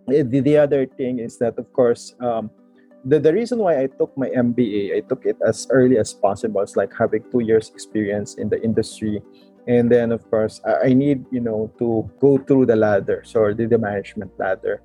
the, 0.08 0.24
the 0.24 0.58
other 0.58 0.86
thing 0.86 1.20
is 1.20 1.38
that 1.38 1.58
of 1.58 1.72
course 1.72 2.14
um, 2.20 2.52
the, 3.08 3.20
the 3.20 3.34
reason 3.34 3.60
why 3.60 3.82
I 3.84 3.88
took 3.88 4.16
my 4.18 4.28
MBA, 4.30 4.98
I 4.98 5.00
took 5.00 5.26
it 5.26 5.38
as 5.46 5.68
early 5.72 5.98
as 5.98 6.14
possible. 6.14 6.62
It's 6.62 6.76
like 6.76 6.92
having 6.98 7.24
two 7.32 7.40
years 7.40 7.72
experience 7.74 8.36
in 8.36 8.50
the 8.50 8.62
industry. 8.62 9.22
And 9.68 9.90
then 9.90 10.12
of 10.12 10.30
course 10.30 10.60
I, 10.66 10.90
I 10.90 10.94
need, 10.94 11.26
you 11.32 11.40
know, 11.40 11.72
to 11.80 12.10
go 12.20 12.38
through 12.38 12.68
the 12.68 12.76
ladder, 12.76 13.24
so 13.26 13.54
the, 13.54 13.66
the 13.66 13.78
management 13.78 14.32
ladder 14.38 14.82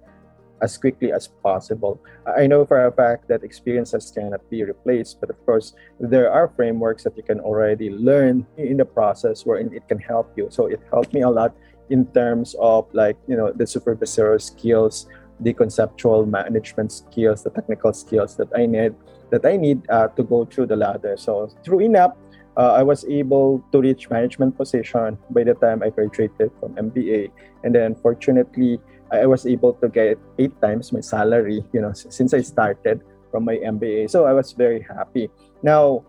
as 0.63 0.79
quickly 0.79 1.11
as 1.11 1.27
possible. 1.43 2.01
I 2.25 2.47
know 2.47 2.65
for 2.65 2.87
a 2.87 2.93
fact 2.93 3.27
that 3.27 3.43
experiences 3.43 4.13
cannot 4.15 4.49
be 4.49 4.63
replaced, 4.63 5.21
but 5.21 5.29
of 5.29 5.45
course, 5.45 5.75
there 5.99 6.31
are 6.31 6.53
frameworks 6.55 7.03
that 7.03 7.17
you 7.17 7.25
can 7.25 7.41
already 7.41 7.91
learn 7.91 8.47
in 8.57 8.77
the 8.77 8.85
process 8.85 9.45
where 9.45 9.59
it 9.59 9.89
can 9.89 9.99
help 9.99 10.31
you. 10.37 10.47
So 10.51 10.67
it 10.67 10.81
helped 10.93 11.13
me 11.13 11.23
a 11.23 11.29
lot 11.29 11.53
in 11.91 12.07
terms 12.15 12.55
of 12.61 12.87
like, 12.95 13.17
you 13.27 13.37
know, 13.37 13.53
the 13.53 13.67
supervisor 13.67 14.39
skills, 14.39 15.09
the 15.43 15.53
conceptual 15.53 16.27
management 16.27 16.93
skills, 16.93 17.43
the 17.43 17.51
technical 17.51 17.93
skills 17.93 18.37
that 18.37 18.49
I 18.57 18.67
need 18.67 18.95
that 19.31 19.47
I 19.47 19.57
need 19.57 19.89
uh, 19.89 20.09
to 20.09 20.23
go 20.23 20.45
through 20.45 20.67
the 20.67 20.77
ladder. 20.77 21.17
So 21.17 21.49
through 21.65 21.79
INAP, 21.79 22.13
uh, 22.57 22.73
I 22.73 22.83
was 22.83 23.05
able 23.07 23.65
to 23.73 23.81
reach 23.81 24.11
management 24.11 24.57
position 24.59 25.17
by 25.31 25.45
the 25.45 25.55
time 25.55 25.83
I 25.83 25.89
graduated 25.89 26.51
from 26.61 26.75
MBA, 26.77 27.33
and 27.65 27.75
then 27.75 27.95
fortunately, 27.95 28.79
I 29.11 29.27
was 29.27 29.47
able 29.47 29.73
to 29.75 29.89
get 29.89 30.19
eight 30.39 30.53
times 30.61 30.93
my 30.93 31.01
salary. 31.01 31.65
You 31.73 31.81
know, 31.81 31.93
since 31.93 32.35
I 32.35 32.43
started 32.43 33.01
from 33.31 33.45
my 33.45 33.57
MBA, 33.57 34.11
so 34.11 34.27
I 34.27 34.33
was 34.33 34.53
very 34.53 34.85
happy. 34.85 35.31
Now, 35.63 36.05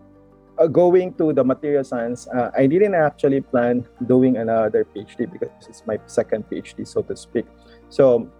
uh, 0.58 0.66
going 0.66 1.14
to 1.14 1.32
the 1.32 1.44
material 1.44 1.84
science, 1.84 2.28
uh, 2.28 2.50
I 2.56 2.66
didn't 2.66 2.94
actually 2.94 3.40
plan 3.40 3.86
doing 4.06 4.36
another 4.36 4.84
PhD 4.84 5.30
because 5.30 5.50
it's 5.68 5.82
my 5.86 5.98
second 6.06 6.44
PhD, 6.50 6.86
so 6.86 7.02
to 7.02 7.16
speak. 7.16 7.46
So 7.88 8.30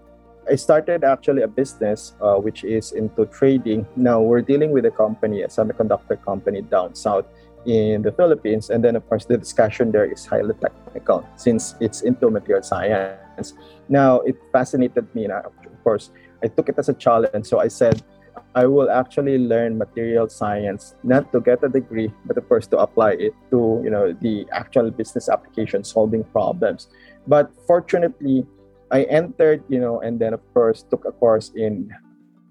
I 0.50 0.56
started 0.56 1.04
actually 1.04 1.42
a 1.42 1.48
business 1.48 2.14
uh, 2.20 2.36
which 2.36 2.64
is 2.64 2.92
into 2.92 3.26
trading. 3.26 3.86
Now 3.96 4.20
we're 4.20 4.42
dealing 4.42 4.72
with 4.72 4.84
a 4.84 4.90
company, 4.90 5.42
a 5.42 5.48
semiconductor 5.48 6.22
company 6.22 6.62
down 6.62 6.94
south 6.94 7.26
in 7.66 8.02
the 8.02 8.12
Philippines. 8.12 8.70
And 8.70 8.84
then, 8.84 8.96
of 8.96 9.08
course, 9.08 9.24
the 9.24 9.38
discussion 9.38 9.90
there 9.92 10.04
is 10.04 10.26
highly 10.26 10.54
technical 10.54 11.26
since 11.36 11.74
it's 11.80 12.02
into 12.02 12.30
material 12.30 12.62
science. 12.62 13.54
Now, 13.88 14.20
it 14.20 14.36
fascinated 14.52 15.12
me. 15.14 15.26
Now, 15.26 15.42
of 15.48 15.82
course, 15.82 16.10
I 16.42 16.48
took 16.48 16.68
it 16.68 16.78
as 16.78 16.88
a 16.88 16.94
challenge. 16.94 17.46
So 17.46 17.58
I 17.60 17.68
said, 17.68 18.02
I 18.54 18.66
will 18.66 18.90
actually 18.90 19.38
learn 19.38 19.78
material 19.78 20.28
science, 20.28 20.94
not 21.02 21.32
to 21.32 21.40
get 21.40 21.64
a 21.64 21.68
degree, 21.68 22.12
but 22.24 22.38
of 22.38 22.48
course 22.48 22.66
to 22.68 22.78
apply 22.78 23.12
it 23.12 23.34
to 23.50 23.80
you 23.82 23.90
know 23.90 24.12
the 24.12 24.46
actual 24.52 24.90
business 24.90 25.28
application, 25.28 25.82
solving 25.82 26.22
problems. 26.24 26.88
But 27.26 27.50
fortunately, 27.66 28.46
I 28.90 29.04
entered, 29.04 29.64
you 29.68 29.80
know, 29.80 30.00
and 30.00 30.20
then 30.20 30.34
of 30.34 30.40
course 30.52 30.84
took 30.88 31.04
a 31.04 31.12
course 31.12 31.50
in 31.54 31.90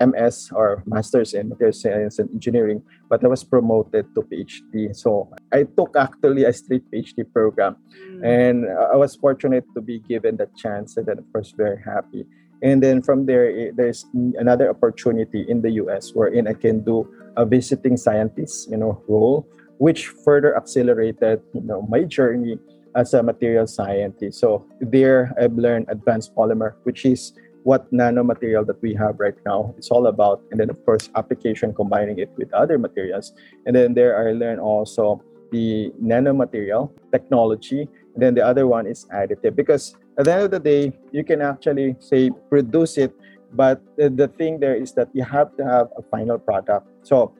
MS 0.01 0.51
or 0.53 0.83
Masters 0.85 1.33
in 1.33 1.49
Material 1.49 1.73
Science 1.73 2.19
and 2.19 2.29
Engineering, 2.31 2.81
but 3.09 3.23
I 3.23 3.27
was 3.27 3.43
promoted 3.43 4.13
to 4.15 4.21
PhD. 4.21 4.95
So 4.95 5.29
I 5.51 5.63
took 5.63 5.95
actually 5.95 6.43
a 6.43 6.53
straight 6.53 6.83
PhD 6.91 7.23
program, 7.31 7.77
mm. 7.95 8.25
and 8.25 8.65
I 8.67 8.95
was 8.95 9.15
fortunate 9.15 9.65
to 9.75 9.81
be 9.81 9.99
given 9.99 10.37
that 10.37 10.55
chance, 10.57 10.97
and 10.97 11.05
then 11.05 11.19
of 11.19 11.25
course 11.31 11.53
very 11.55 11.81
happy. 11.81 12.25
And 12.63 12.81
then 12.81 13.01
from 13.01 13.25
there, 13.25 13.51
eh, 13.51 13.71
there's 13.75 14.05
another 14.39 14.69
opportunity 14.69 15.45
in 15.47 15.61
the 15.61 15.71
US 15.83 16.11
wherein 16.15 16.47
I 16.47 16.53
can 16.53 16.83
do 16.83 17.07
a 17.35 17.45
visiting 17.45 17.97
scientist, 17.97 18.71
you 18.71 18.77
know, 18.77 19.03
role, 19.07 19.45
which 19.77 20.07
further 20.07 20.55
accelerated, 20.55 21.41
you 21.53 21.61
know, 21.61 21.81
my 21.83 22.03
journey 22.03 22.57
as 22.95 23.13
a 23.13 23.23
material 23.23 23.67
scientist. 23.67 24.39
So 24.39 24.65
there 24.79 25.33
I've 25.39 25.53
learned 25.53 25.87
advanced 25.89 26.35
polymer, 26.35 26.75
which 26.83 27.05
is 27.05 27.33
what 27.63 27.91
nanomaterial 27.93 28.67
that 28.67 28.81
we 28.81 28.93
have 28.93 29.19
right 29.19 29.35
now 29.45 29.73
it's 29.77 29.89
all 29.89 30.07
about. 30.07 30.41
And 30.51 30.59
then 30.59 30.69
of 30.69 30.83
course 30.85 31.09
application 31.15 31.73
combining 31.73 32.19
it 32.19 32.29
with 32.37 32.53
other 32.53 32.77
materials. 32.77 33.33
And 33.65 33.75
then 33.75 33.93
there 33.93 34.27
I 34.27 34.33
learned 34.33 34.59
also 34.59 35.23
the 35.51 35.91
nanomaterial 36.01 36.91
technology. 37.11 37.87
And 38.13 38.21
then 38.21 38.35
the 38.35 38.45
other 38.45 38.67
one 38.67 38.85
is 38.85 39.05
additive 39.13 39.55
because 39.55 39.95
at 40.17 40.25
the 40.25 40.33
end 40.33 40.43
of 40.43 40.51
the 40.51 40.59
day, 40.59 40.93
you 41.11 41.23
can 41.23 41.41
actually 41.41 41.95
say 41.99 42.29
produce 42.49 42.97
it, 42.97 43.13
but 43.53 43.81
the, 43.97 44.09
the 44.09 44.27
thing 44.27 44.59
there 44.59 44.75
is 44.75 44.93
that 44.93 45.09
you 45.13 45.23
have 45.23 45.55
to 45.57 45.65
have 45.65 45.87
a 45.97 46.03
final 46.03 46.37
product. 46.37 46.87
So 47.01 47.33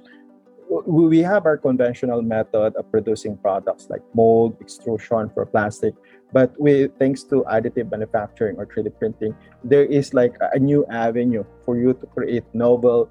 we 0.70 1.20
have 1.20 1.46
our 1.46 1.58
conventional 1.58 2.22
method 2.22 2.76
of 2.76 2.90
producing 2.92 3.38
products 3.38 3.90
like 3.90 4.02
mold, 4.14 4.58
extrusion 4.60 5.30
for 5.34 5.46
plastic, 5.46 5.94
but 6.32 6.54
with 6.60 6.92
thanks 6.98 7.24
to 7.24 7.46
additive 7.52 7.92
manufacturing 7.92 8.58
or 8.58 8.66
3D 8.66 8.98
printing, 8.98 9.36
there 9.64 9.86
is 9.86 10.14
like 10.14 10.36
a 10.54 10.60
new 10.60 10.86
avenue 10.88 11.44
for 11.64 11.78
you 11.78 11.94
to 11.94 12.06
create 12.08 12.44
novel 12.54 13.10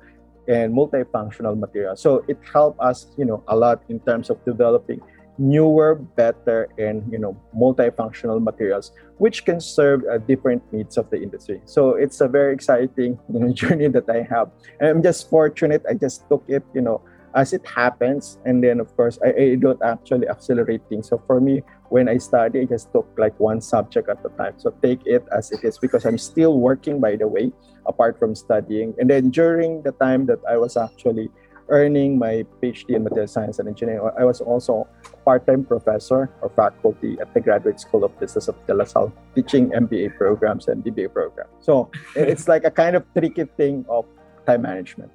and 0.48 0.74
multifunctional 0.74 1.58
materials. 1.58 2.00
So 2.00 2.24
it 2.26 2.38
helped 2.52 2.80
us, 2.80 3.06
you 3.16 3.24
know, 3.24 3.44
a 3.46 3.56
lot 3.56 3.82
in 3.88 4.00
terms 4.00 4.28
of 4.28 4.44
developing 4.44 5.00
newer, 5.38 5.94
better, 5.94 6.68
and 6.78 7.10
you 7.10 7.18
know, 7.18 7.40
multifunctional 7.56 8.42
materials 8.42 8.92
which 9.18 9.44
can 9.44 9.60
serve 9.60 10.02
uh, 10.10 10.18
different 10.18 10.60
needs 10.72 10.96
of 10.96 11.08
the 11.10 11.22
industry. 11.22 11.60
So 11.64 11.94
it's 11.94 12.20
a 12.20 12.26
very 12.26 12.52
exciting 12.52 13.16
you 13.32 13.38
know, 13.38 13.52
journey 13.62 13.86
that 13.86 14.10
I 14.10 14.26
have. 14.28 14.50
And 14.80 14.88
I'm 14.88 15.02
just 15.02 15.30
fortunate. 15.30 15.80
I 15.88 15.94
just 15.94 16.28
took 16.28 16.42
it, 16.48 16.64
you 16.74 16.80
know, 16.80 17.00
as 17.34 17.52
it 17.52 17.66
happens 17.66 18.38
and 18.44 18.62
then 18.62 18.80
of 18.80 18.94
course 18.96 19.18
I, 19.24 19.32
I, 19.32 19.54
don't 19.54 19.82
actually 19.82 20.28
accelerate 20.28 20.82
things 20.88 21.08
so 21.08 21.22
for 21.26 21.40
me 21.40 21.62
when 21.88 22.08
i 22.08 22.18
study 22.18 22.60
i 22.60 22.64
just 22.64 22.92
took 22.92 23.08
like 23.16 23.38
one 23.40 23.60
subject 23.60 24.08
at 24.08 24.18
a 24.24 24.28
time 24.36 24.54
so 24.58 24.70
take 24.82 25.00
it 25.06 25.24
as 25.32 25.50
it 25.52 25.64
is 25.64 25.78
because 25.78 26.04
i'm 26.04 26.18
still 26.18 26.60
working 26.60 27.00
by 27.00 27.16
the 27.16 27.26
way 27.26 27.52
apart 27.86 28.18
from 28.18 28.34
studying. 28.34 28.94
And 28.98 29.08
then 29.10 29.30
during 29.30 29.82
the 29.82 29.92
time 29.92 30.26
that 30.26 30.38
I 30.48 30.56
was 30.56 30.76
actually 30.76 31.30
earning 31.68 32.18
my 32.18 32.44
PhD 32.60 32.96
in 32.96 33.04
material 33.04 33.28
science 33.28 33.58
and 33.58 33.68
engineering, 33.68 34.02
I 34.18 34.24
was 34.24 34.40
also 34.40 34.86
part-time 35.24 35.64
professor 35.64 36.30
or 36.42 36.50
faculty 36.50 37.16
at 37.20 37.32
the 37.32 37.40
Graduate 37.40 37.80
School 37.80 38.04
of 38.04 38.18
Business 38.18 38.48
of 38.48 38.56
De 38.66 38.74
La 38.74 38.84
Salle, 38.84 39.12
teaching 39.34 39.70
MBA 39.70 40.16
programs 40.18 40.68
and 40.68 40.84
BBA 40.84 41.12
programs. 41.12 41.50
So 41.60 41.90
it's 42.14 42.48
like 42.48 42.64
a 42.64 42.70
kind 42.70 42.96
of 42.96 43.06
tricky 43.16 43.44
thing 43.56 43.86
of 43.88 44.04
time 44.46 44.62
management. 44.62 45.10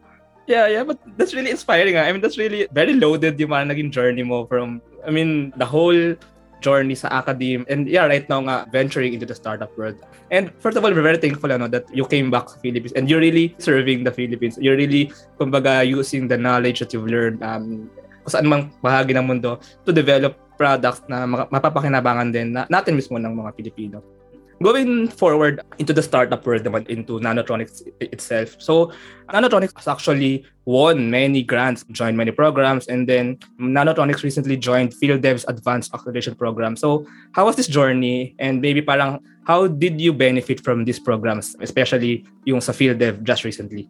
Yeah, 0.47 0.71
yeah, 0.71 0.83
but 0.88 0.95
that's 1.19 1.36
really 1.36 1.51
inspiring. 1.51 1.99
I 1.99 2.07
mean, 2.12 2.23
that's 2.23 2.39
really 2.39 2.71
very 2.71 2.95
loaded 2.95 3.36
yung 3.36 3.51
mga 3.51 3.75
naging 3.75 3.91
journey 3.91 4.23
mo 4.23 4.47
from, 4.47 4.79
I 5.03 5.12
mean, 5.12 5.51
the 5.60 5.67
whole 5.67 6.15
journey 6.62 6.97
sa 6.97 7.21
academe 7.21 7.62
and 7.69 7.86
yeah 7.86 8.10
right 8.10 8.25
now 8.29 8.41
nga 8.41 8.65
venturing 8.73 9.13
into 9.13 9.29
the 9.29 9.36
startup 9.36 9.69
world. 9.77 9.93
And 10.33 10.49
first 10.57 10.73
of 10.73 10.81
all 10.81 10.89
we're 10.89 11.05
very 11.05 11.21
thankful 11.21 11.53
ano, 11.53 11.69
that 11.69 11.86
you 11.93 12.01
came 12.05 12.33
back 12.33 12.49
to 12.49 12.57
Philippines 12.60 12.97
and 12.97 13.05
you're 13.05 13.21
really 13.21 13.53
serving 13.62 14.03
the 14.03 14.10
Philippines. 14.10 14.57
You're 14.57 14.77
really 14.77 15.13
kumbaga 15.38 15.86
using 15.86 16.27
the 16.27 16.38
knowledge 16.38 16.81
that 16.81 16.91
you've 16.97 17.05
learned 17.05 17.45
um, 17.45 17.89
kung 18.25 18.31
saan 18.33 18.49
mang 18.49 18.73
bahagi 18.81 19.13
ng 19.13 19.29
mundo 19.29 19.62
to 19.86 19.93
develop 19.93 20.36
products 20.57 21.05
na 21.05 21.29
mapapakinabangan 21.29 22.33
din 22.33 22.57
na, 22.57 22.65
natin 22.67 22.97
mismo 22.97 23.21
ng 23.21 23.38
mga 23.38 23.53
Pilipino 23.53 24.01
going 24.62 25.08
forward 25.08 25.62
into 25.78 25.93
the 25.93 26.02
startup 26.02 26.46
world 26.46 26.63
naman, 26.63 26.88
into 26.88 27.20
Nanotronics 27.20 27.82
itself. 28.02 28.56
So, 28.60 28.91
Nanotronics 29.30 29.76
has 29.78 29.88
actually 29.88 30.46
won 30.65 31.10
many 31.10 31.43
grants, 31.43 31.84
joined 31.91 32.17
many 32.17 32.32
programs, 32.32 32.88
and 32.88 33.08
then 33.08 33.38
Nanotronics 33.60 34.24
recently 34.24 34.58
joined 34.58 34.93
FieldDev's 34.93 35.46
Advanced 35.48 35.93
Acceleration 35.93 36.36
Program. 36.36 36.76
So, 36.76 37.06
how 37.34 37.46
was 37.46 37.56
this 37.56 37.67
journey? 37.67 38.36
And 38.39 38.62
maybe 38.62 38.82
parang, 38.82 39.20
how 39.46 39.67
did 39.67 40.02
you 40.02 40.13
benefit 40.13 40.63
from 40.63 40.86
these 40.86 41.00
programs, 41.00 41.56
especially 41.62 42.26
yung 42.46 42.62
sa 42.62 42.72
FieldDev 42.72 43.24
just 43.24 43.43
recently? 43.43 43.88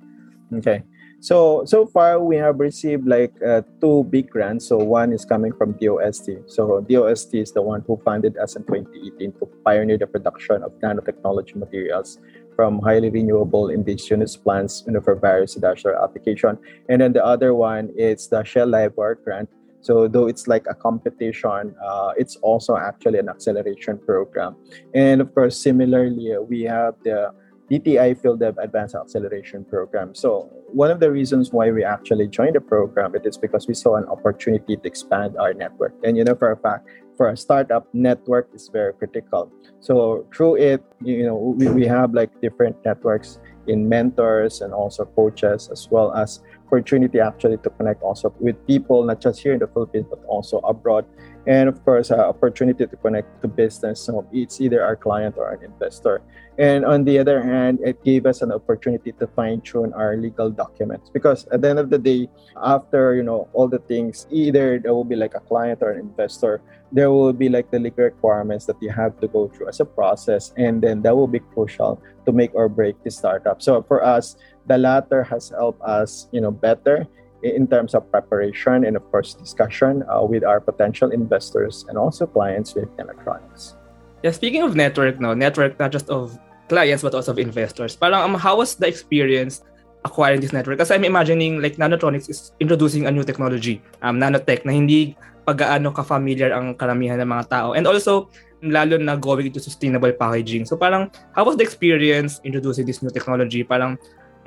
Okay. 0.54 0.84
So 1.20 1.66
so 1.66 1.86
far 1.86 2.20
we 2.20 2.36
have 2.38 2.60
received 2.60 3.08
like 3.08 3.34
uh, 3.42 3.62
two 3.82 4.04
big 4.06 4.30
grants. 4.30 4.68
So 4.68 4.78
one 4.78 5.12
is 5.12 5.26
coming 5.26 5.52
from 5.52 5.74
DOST. 5.74 6.30
So 6.48 6.82
DOST 6.82 7.34
is 7.36 7.52
the 7.52 7.62
one 7.62 7.84
who 7.88 8.00
funded 8.06 8.38
us 8.38 8.56
in 8.56 8.64
2018 8.64 9.34
to 9.40 9.46
pioneer 9.66 9.98
the 9.98 10.08
production 10.08 10.64
of 10.64 10.72
nanotechnology 10.80 11.56
materials 11.56 12.20
from 12.56 12.80
highly 12.80 13.10
renewable 13.10 13.70
indigenous 13.70 14.36
plants 14.36 14.84
you 14.86 14.94
know, 14.94 15.02
for 15.02 15.16
various 15.16 15.56
industrial 15.56 16.04
application. 16.04 16.58
And 16.90 17.02
then 17.02 17.14
the 17.14 17.24
other 17.24 17.54
one 17.54 17.92
is 17.96 18.28
the 18.28 18.44
Shell 18.44 18.68
LiveWire 18.68 19.24
grant. 19.24 19.50
So 19.82 20.08
though 20.08 20.28
it's 20.28 20.48
like 20.48 20.66
a 20.68 20.74
competition, 20.74 21.76
uh, 21.84 22.14
it's 22.18 22.36
also 22.38 22.76
actually 22.76 23.20
an 23.20 23.30
acceleration 23.30 24.00
program. 24.00 24.56
And 24.94 25.22
of 25.22 25.34
course, 25.34 25.62
similarly, 25.62 26.36
we 26.50 26.64
have 26.64 26.96
the 27.04 27.32
DTI 27.70 28.16
FieldDev 28.20 28.56
Advanced 28.64 28.96
Acceleration 28.96 29.66
Program. 29.66 30.16
So 30.16 30.50
one 30.72 30.90
of 30.90 31.00
the 31.00 31.12
reasons 31.12 31.52
why 31.52 31.72
we 31.72 31.84
actually 31.84 32.28
joined 32.28 32.56
the 32.56 32.62
program 32.62 33.16
it 33.16 33.26
is 33.26 33.38
because 33.38 33.68
we 33.68 33.74
saw 33.74 33.96
an 33.96 34.06
opportunity 34.06 34.78
to 34.78 34.88
expand 34.88 35.36
our 35.38 35.54
network. 35.54 35.94
And 36.04 36.16
you 36.16 36.24
know, 36.24 36.36
for 36.36 36.52
a 36.52 36.58
fact, 36.58 36.88
for 37.18 37.30
a 37.30 37.36
startup, 37.36 37.88
network 37.94 38.50
is 38.54 38.70
very 38.70 38.94
critical. 38.94 39.52
So 39.80 40.26
through 40.34 40.58
it, 40.58 40.84
you 41.04 41.26
know, 41.26 41.36
we, 41.36 41.68
we 41.70 41.86
have 41.88 42.14
like 42.14 42.30
different 42.42 42.78
networks 42.86 43.40
in 43.68 43.88
mentors 43.88 44.62
and 44.62 44.74
also 44.74 45.06
coaches, 45.06 45.70
as 45.72 45.88
well 45.92 46.14
as 46.14 46.42
opportunity 46.68 47.20
actually 47.20 47.58
to 47.58 47.70
connect 47.72 48.04
also 48.04 48.34
with 48.40 48.56
people 48.68 49.04
not 49.04 49.22
just 49.22 49.40
here 49.40 49.54
in 49.54 49.60
the 49.60 49.68
Philippines 49.68 50.06
but 50.10 50.20
also 50.28 50.60
abroad. 50.60 51.06
And 51.48 51.70
of 51.70 51.84
course 51.86 52.12
uh, 52.12 52.20
opportunity 52.28 52.86
to 52.86 52.96
connect 52.98 53.42
to 53.42 53.48
business. 53.48 54.02
So 54.02 54.28
it's 54.34 54.60
either 54.60 54.84
our 54.84 54.98
client 54.98 55.36
or 55.38 55.50
an 55.52 55.64
investor. 55.64 56.22
And 56.60 56.84
on 56.84 57.06
the 57.06 57.20
other 57.20 57.42
hand 57.42 57.80
it 57.84 58.04
gave 58.04 58.26
us 58.26 58.42
an 58.42 58.52
opportunity 58.52 59.14
to 59.14 59.28
fine 59.28 59.62
tune 59.62 59.94
our 59.94 60.18
legal 60.18 60.50
documents. 60.50 61.10
Because 61.10 61.48
at 61.48 61.62
the 61.62 61.70
end 61.70 61.80
of 61.80 61.90
the 61.90 61.98
day 61.98 62.28
after 62.62 63.16
you 63.16 63.24
know 63.24 63.48
all 63.54 63.70
the 63.70 63.80
things 63.80 64.28
either 64.30 64.80
there 64.80 64.94
will 64.94 65.08
be 65.08 65.16
like 65.16 65.36
a 65.36 65.40
client 65.40 65.80
or 65.82 65.92
an 65.92 66.00
investor 66.00 66.62
there 66.92 67.12
will 67.12 67.34
be 67.34 67.50
like 67.50 67.70
the 67.72 67.80
legal 67.80 68.06
requirements 68.06 68.66
that 68.66 68.82
you 68.82 68.90
have 68.90 69.20
to 69.20 69.28
go 69.28 69.48
through 69.48 69.68
as 69.68 69.80
a 69.80 69.86
process. 69.86 70.54
And 70.58 70.82
then 70.82 71.02
that 71.02 71.16
will 71.16 71.28
be 71.28 71.40
crucial 71.40 72.02
to 72.28 72.36
make 72.36 72.52
or 72.54 72.68
break 72.68 73.00
the 73.08 73.12
startup 73.12 73.64
so 73.64 73.80
for 73.88 74.04
us 74.04 74.36
the 74.68 74.78
latter 74.78 75.24
has 75.24 75.48
helped 75.56 75.80
us 75.82 76.28
you 76.36 76.44
know 76.44 76.52
better 76.52 77.08
in 77.44 77.68
terms 77.68 77.94
of 77.94 78.10
preparation 78.12 78.86
and 78.86 78.96
of 78.96 79.04
course 79.12 79.34
discussion 79.34 80.04
uh, 80.10 80.24
with 80.24 80.44
our 80.44 80.60
potential 80.60 81.12
investors 81.12 81.86
and 81.90 81.98
also 81.98 82.26
clients 82.26 82.74
with 82.74 82.90
electronics. 83.00 83.76
Yeah, 84.24 84.32
speaking 84.32 84.64
of 84.64 84.76
network 84.76 85.20
now, 85.20 85.34
network 85.34 85.80
not 85.80 85.92
just 85.92 86.10
of 86.10 86.38
clients 86.70 87.04
but 87.04 87.14
also 87.14 87.32
of 87.32 87.40
investors. 87.40 87.96
Parang 87.96 88.34
um, 88.34 88.36
how 88.36 88.58
was 88.58 88.76
the 88.76 88.88
experience 88.88 89.62
acquiring 90.06 90.42
this 90.42 90.54
network? 90.54 90.80
Kasi 90.80 90.96
I'm 90.96 91.06
imagining 91.06 91.62
like 91.62 91.78
Nanotronics 91.78 92.30
is 92.30 92.52
introducing 92.60 93.06
a 93.06 93.12
new 93.12 93.24
technology, 93.24 93.82
um, 94.02 94.18
nanotech 94.18 94.66
na 94.66 94.74
hindi 94.74 95.16
pag-aano 95.48 95.96
ka-familiar 95.96 96.52
ang 96.52 96.76
karamihan 96.76 97.24
ng 97.24 97.32
mga 97.32 97.48
tao. 97.48 97.72
And 97.72 97.88
also, 97.88 98.28
lalo 98.60 99.00
na 99.00 99.16
going 99.16 99.48
into 99.48 99.64
sustainable 99.64 100.12
packaging. 100.12 100.68
So 100.68 100.76
parang, 100.76 101.08
how 101.32 101.48
was 101.48 101.56
the 101.56 101.64
experience 101.64 102.44
introducing 102.44 102.84
this 102.84 103.00
new 103.00 103.10
technology? 103.10 103.64
Parang, 103.64 103.96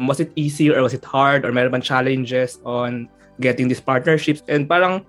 was 0.06 0.20
it 0.20 0.32
easy 0.36 0.70
or 0.70 0.82
was 0.82 0.94
it 0.94 1.04
hard 1.04 1.44
or 1.44 1.52
meron 1.52 1.80
challenges 1.80 2.58
on 2.64 3.08
getting 3.40 3.68
these 3.68 3.80
partnerships 3.80 4.42
and 4.48 4.68
parang 4.68 5.04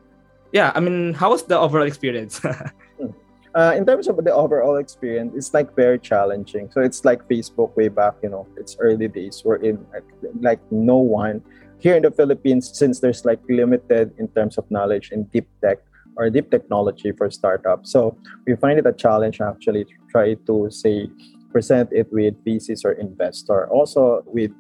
yeah 0.52 0.72
i 0.76 0.80
mean 0.80 1.14
how 1.14 1.30
was 1.30 1.44
the 1.44 1.58
overall 1.58 1.86
experience 1.86 2.44
uh, 3.56 3.74
in 3.76 3.86
terms 3.86 4.08
of 4.08 4.18
the 4.24 4.34
overall 4.34 4.78
experience 4.78 5.34
it's 5.36 5.54
like 5.54 5.76
very 5.76 6.00
challenging 6.00 6.70
so 6.72 6.82
it's 6.82 7.06
like 7.06 7.28
facebook 7.28 7.76
way 7.76 7.88
back 7.88 8.16
you 8.24 8.30
know 8.30 8.48
it's 8.58 8.76
early 8.80 9.08
days 9.08 9.44
we're 9.46 9.58
in 9.58 9.78
like, 9.94 10.04
like 10.40 10.60
no 10.72 10.98
one 10.98 11.42
here 11.82 11.96
in 11.96 12.04
the 12.04 12.12
philippines 12.12 12.72
since 12.74 13.00
there's 13.00 13.26
like 13.26 13.42
limited 13.50 14.14
in 14.18 14.28
terms 14.30 14.58
of 14.58 14.70
knowledge 14.70 15.12
in 15.12 15.24
deep 15.34 15.48
tech 15.64 15.78
or 16.16 16.30
deep 16.30 16.50
technology 16.52 17.12
for 17.12 17.30
startups 17.30 17.92
so 17.92 18.16
we 18.46 18.56
find 18.56 18.80
it 18.80 18.86
a 18.86 18.94
challenge 18.94 19.42
actually 19.42 19.84
to 19.84 19.94
try 20.10 20.34
to 20.46 20.70
say 20.70 21.10
present 21.52 21.90
it 21.92 22.08
with 22.12 22.34
VCs 22.46 22.86
or 22.86 22.94
investor 22.94 23.68
also 23.68 24.24
with 24.26 24.52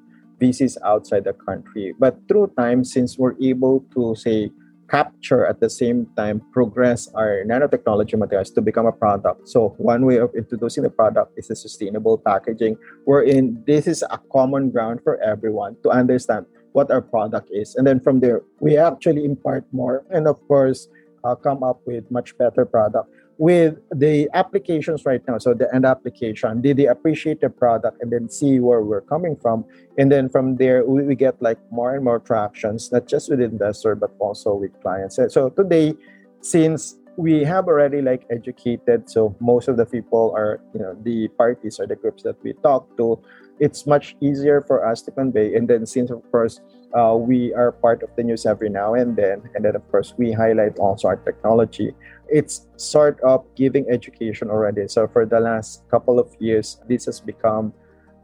VCs 0.41 0.75
outside 0.83 1.23
the 1.23 1.33
country. 1.33 1.93
But 1.97 2.17
through 2.27 2.51
time, 2.57 2.83
since 2.83 3.17
we're 3.17 3.37
able 3.39 3.85
to 3.93 4.15
say 4.15 4.49
capture 4.89 5.45
at 5.45 5.61
the 5.61 5.69
same 5.69 6.05
time 6.17 6.41
progress 6.51 7.07
our 7.15 7.47
nanotechnology 7.47 8.19
materials 8.19 8.51
to 8.51 8.61
become 8.61 8.85
a 8.85 8.91
product. 8.91 9.47
So 9.47 9.69
one 9.77 10.05
way 10.05 10.17
of 10.17 10.35
introducing 10.35 10.83
the 10.83 10.89
product 10.89 11.31
is 11.37 11.47
the 11.47 11.55
sustainable 11.55 12.17
packaging, 12.17 12.75
wherein 13.05 13.63
this 13.65 13.87
is 13.87 14.03
a 14.03 14.19
common 14.33 14.69
ground 14.69 14.99
for 15.01 15.15
everyone 15.23 15.77
to 15.83 15.89
understand 15.91 16.45
what 16.73 16.91
our 16.91 17.01
product 17.01 17.49
is. 17.51 17.75
And 17.75 17.85
then 17.85 17.99
from 17.99 18.19
there, 18.19 18.41
we 18.59 18.77
actually 18.77 19.25
impart 19.25 19.65
more 19.71 20.03
and 20.09 20.27
of 20.27 20.45
course 20.47 20.87
uh, 21.23 21.35
come 21.35 21.63
up 21.63 21.81
with 21.85 22.09
much 22.09 22.37
better 22.37 22.65
product 22.65 23.09
with 23.41 23.79
the 23.89 24.29
applications 24.35 25.03
right 25.03 25.27
now, 25.27 25.39
so 25.39 25.51
the 25.55 25.67
end 25.73 25.83
application, 25.83 26.61
did 26.61 26.77
they 26.77 26.85
appreciate 26.85 27.41
the 27.41 27.49
product 27.49 27.97
and 27.99 28.11
then 28.11 28.29
see 28.29 28.59
where 28.59 28.83
we're 28.83 29.01
coming 29.01 29.35
from? 29.35 29.65
And 29.97 30.11
then 30.11 30.29
from 30.29 30.57
there, 30.57 30.85
we, 30.85 31.01
we 31.01 31.15
get 31.15 31.41
like 31.41 31.57
more 31.71 31.95
and 31.95 32.03
more 32.03 32.19
tractions, 32.19 32.91
not 32.91 33.07
just 33.07 33.31
with 33.31 33.41
investor, 33.41 33.95
but 33.95 34.11
also 34.19 34.53
with 34.53 34.79
clients. 34.83 35.15
So 35.15 35.49
today, 35.49 35.95
since 36.41 36.97
we 37.17 37.43
have 37.43 37.67
already 37.67 38.01
like 38.01 38.25
educated, 38.29 39.09
so 39.09 39.35
most 39.39 39.67
of 39.67 39.77
the 39.77 39.85
people 39.85 40.33
are, 40.35 40.61
you 40.73 40.79
know, 40.79 40.95
the 41.03 41.27
parties 41.29 41.79
or 41.79 41.87
the 41.87 41.95
groups 41.95 42.23
that 42.23 42.41
we 42.43 42.53
talk 42.63 42.85
to, 42.97 43.19
it's 43.59 43.85
much 43.85 44.15
easier 44.21 44.61
for 44.61 44.85
us 44.85 45.01
to 45.03 45.11
convey. 45.11 45.55
And 45.55 45.67
then 45.67 45.85
since, 45.85 46.09
of 46.09 46.23
course, 46.31 46.61
uh, 46.97 47.15
we 47.15 47.53
are 47.53 47.71
part 47.71 48.03
of 48.03 48.09
the 48.15 48.23
news 48.23 48.45
every 48.45 48.69
now 48.69 48.95
and 48.95 49.15
then. 49.15 49.43
And 49.55 49.63
then, 49.63 49.75
of 49.75 49.89
course, 49.91 50.13
we 50.17 50.31
highlight 50.31 50.79
also 50.79 51.09
our 51.09 51.17
technology. 51.17 51.93
It's 52.27 52.67
sort 52.77 53.19
of 53.21 53.45
giving 53.55 53.89
education 53.89 54.49
already. 54.49 54.87
So, 54.87 55.07
for 55.07 55.25
the 55.25 55.39
last 55.39 55.87
couple 55.89 56.19
of 56.19 56.33
years, 56.39 56.79
this 56.87 57.05
has 57.05 57.19
become 57.19 57.73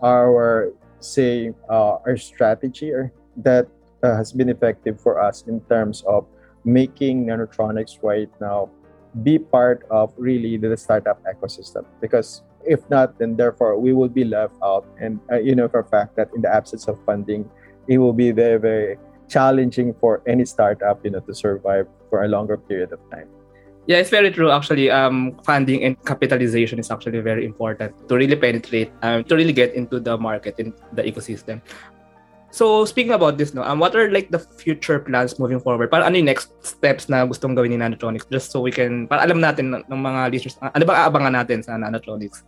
our, 0.01 0.73
say, 0.99 1.53
uh, 1.69 1.97
our 2.05 2.17
strategy 2.17 2.91
that 3.37 3.67
uh, 4.03 4.15
has 4.15 4.31
been 4.31 4.49
effective 4.49 4.99
for 4.99 5.21
us 5.21 5.43
in 5.47 5.61
terms 5.69 6.03
of 6.07 6.25
making 6.65 7.25
nanotronics 7.25 8.03
right 8.03 8.29
now 8.41 8.69
be 9.23 9.39
part 9.39 9.85
of 9.89 10.13
really 10.17 10.57
the 10.57 10.75
startup 10.77 11.21
ecosystem. 11.25 11.85
Because 12.01 12.43
if 12.65 12.83
not 12.89 13.17
then 13.17 13.35
therefore 13.35 13.79
we 13.79 13.93
will 13.93 14.09
be 14.09 14.23
left 14.23 14.55
out. 14.63 14.85
And 14.99 15.19
uh, 15.31 15.39
you 15.39 15.55
know 15.55 15.67
for 15.67 15.79
a 15.79 15.87
fact 15.87 16.15
that 16.17 16.29
in 16.35 16.41
the 16.41 16.53
absence 16.53 16.87
of 16.87 16.99
funding 17.05 17.49
it 17.87 17.97
will 17.97 18.13
be 18.13 18.31
very 18.31 18.59
very 18.59 18.97
challenging 19.27 19.93
for 19.99 20.21
any 20.27 20.45
startup 20.45 21.03
you 21.03 21.11
know 21.11 21.19
to 21.19 21.33
survive 21.33 21.87
for 22.09 22.23
a 22.23 22.27
longer 22.27 22.57
period 22.57 22.91
of 22.91 22.99
time. 23.09 23.27
Yeah 23.87 23.97
it's 23.97 24.09
very 24.09 24.31
true 24.31 24.51
actually. 24.51 24.91
Um, 24.91 25.39
funding 25.43 25.83
and 25.83 25.95
capitalization 26.03 26.79
is 26.79 26.91
actually 26.91 27.19
very 27.21 27.45
important 27.45 27.95
to 28.09 28.15
really 28.15 28.35
penetrate 28.35 28.91
um, 29.01 29.23
to 29.25 29.35
really 29.35 29.53
get 29.53 29.73
into 29.73 29.99
the 29.99 30.17
market 30.17 30.59
in 30.59 30.73
the 30.93 31.03
ecosystem 31.03 31.61
so 32.57 32.81
speaking 32.89 33.13
about 33.13 33.37
this 33.37 33.53
no 33.53 33.61
um, 33.61 33.77
what 33.77 33.93
are 33.93 34.09
like 34.09 34.33
the 34.33 34.41
future 34.41 34.97
plans 34.97 35.37
moving 35.37 35.61
forward 35.61 35.93
para 35.93 36.09
ano 36.09 36.17
yung 36.17 36.25
next 36.25 36.49
steps 36.65 37.05
na 37.05 37.21
gustong 37.21 37.53
gawin 37.53 37.69
ni 37.69 37.77
Nanotronics 37.77 38.25
just 38.33 38.49
so 38.49 38.57
we 38.65 38.73
can 38.73 39.05
para 39.05 39.21
alam 39.21 39.37
natin 39.37 39.77
ng 39.85 40.01
mga 40.01 40.33
listeners 40.33 40.57
ano 40.57 40.83
ba 40.89 41.05
aabangan 41.05 41.37
natin 41.37 41.61
sa 41.61 41.77
Nanotronics 41.77 42.41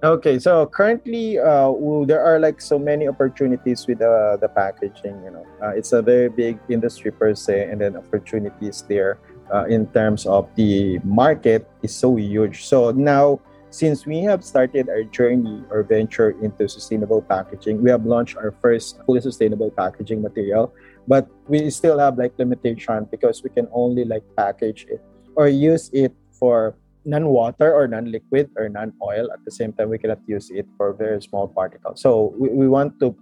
Okay, 0.00 0.38
so 0.40 0.64
currently, 0.64 1.36
uh, 1.36 1.68
well, 1.68 2.08
there 2.08 2.24
are 2.24 2.40
like 2.40 2.56
so 2.56 2.78
many 2.78 3.04
opportunities 3.06 3.84
with 3.84 4.00
uh, 4.00 4.40
the 4.40 4.48
packaging. 4.48 5.20
You 5.20 5.30
know, 5.36 5.46
uh, 5.60 5.76
it's 5.76 5.92
a 5.92 6.00
very 6.00 6.32
big 6.32 6.56
industry 6.72 7.12
per 7.12 7.36
se, 7.36 7.68
and 7.68 7.76
then 7.84 8.00
opportunities 8.00 8.80
there 8.88 9.20
uh, 9.52 9.68
in 9.68 9.86
terms 9.92 10.24
of 10.24 10.48
the 10.56 10.98
market 11.04 11.68
is 11.82 11.94
so 11.94 12.16
huge. 12.16 12.64
So 12.64 12.92
now, 12.92 13.44
since 13.70 14.04
we 14.04 14.18
have 14.26 14.44
started 14.44 14.88
our 14.88 15.04
journey 15.04 15.62
or 15.70 15.82
venture 15.82 16.34
into 16.42 16.68
sustainable 16.68 17.22
packaging, 17.22 17.82
we 17.82 17.90
have 17.90 18.04
launched 18.04 18.36
our 18.36 18.50
first 18.60 18.98
fully 19.06 19.20
sustainable 19.20 19.70
packaging 19.70 20.20
material, 20.20 20.74
but 21.06 21.30
we 21.46 21.70
still 21.70 21.98
have 21.98 22.18
like 22.18 22.34
limitation 22.36 23.06
because 23.10 23.42
we 23.42 23.50
can 23.50 23.68
only 23.72 24.04
like 24.04 24.24
package 24.36 24.86
it 24.90 25.00
or 25.36 25.48
use 25.48 25.88
it 25.92 26.12
for 26.32 26.74
non-water 27.04 27.72
or 27.72 27.86
non-liquid 27.86 28.50
or 28.56 28.68
non-oil. 28.68 29.30
At 29.32 29.44
the 29.44 29.50
same 29.50 29.72
time 29.72 29.88
we 29.88 29.98
cannot 29.98 30.20
use 30.26 30.50
it 30.50 30.66
for 30.76 30.92
very 30.92 31.22
small 31.22 31.46
particles 31.46 32.02
so 32.02 32.34
we, 32.36 32.48
we 32.50 32.68
want 32.68 32.98
to 33.00 33.16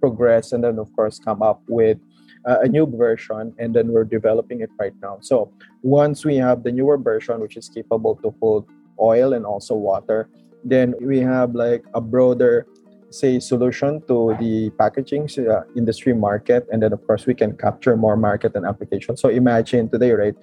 progress 0.00 0.52
and 0.52 0.62
then 0.62 0.78
of 0.78 0.94
course 0.94 1.18
come 1.18 1.40
up 1.40 1.62
with 1.66 1.96
uh, 2.44 2.58
a 2.60 2.68
new 2.68 2.86
version 2.86 3.54
and 3.58 3.74
then 3.74 3.88
we're 3.88 4.04
developing 4.04 4.60
it 4.60 4.68
right 4.78 4.92
now. 5.00 5.16
So 5.20 5.50
once 5.82 6.26
we 6.26 6.36
have 6.36 6.62
the 6.62 6.70
newer 6.70 6.98
version 6.98 7.40
which 7.40 7.56
is 7.56 7.70
capable 7.70 8.14
to 8.16 8.34
hold 8.38 8.68
oil 9.00 9.32
and 9.32 9.44
also 9.44 9.74
water 9.74 10.28
then 10.64 10.94
we 11.00 11.18
have 11.20 11.54
like 11.54 11.84
a 11.94 12.00
broader 12.00 12.66
say 13.10 13.38
solution 13.38 14.02
to 14.08 14.34
the 14.40 14.70
packaging 14.78 15.28
uh, 15.38 15.62
industry 15.76 16.12
market 16.12 16.66
and 16.72 16.82
then 16.82 16.92
of 16.92 17.06
course 17.06 17.26
we 17.26 17.34
can 17.34 17.56
capture 17.56 17.96
more 17.96 18.16
market 18.16 18.54
and 18.56 18.66
application 18.66 19.16
so 19.16 19.28
imagine 19.28 19.88
today 19.88 20.12
right 20.12 20.34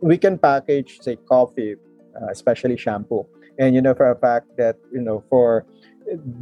we 0.00 0.16
can 0.16 0.38
package 0.38 1.00
say 1.00 1.16
coffee 1.16 1.76
uh, 2.20 2.26
especially 2.30 2.76
shampoo. 2.76 3.26
And 3.58 3.74
you 3.74 3.82
know 3.82 3.94
for 3.94 4.10
a 4.10 4.16
fact 4.16 4.56
that 4.56 4.76
you 4.92 5.00
know 5.00 5.22
for 5.28 5.64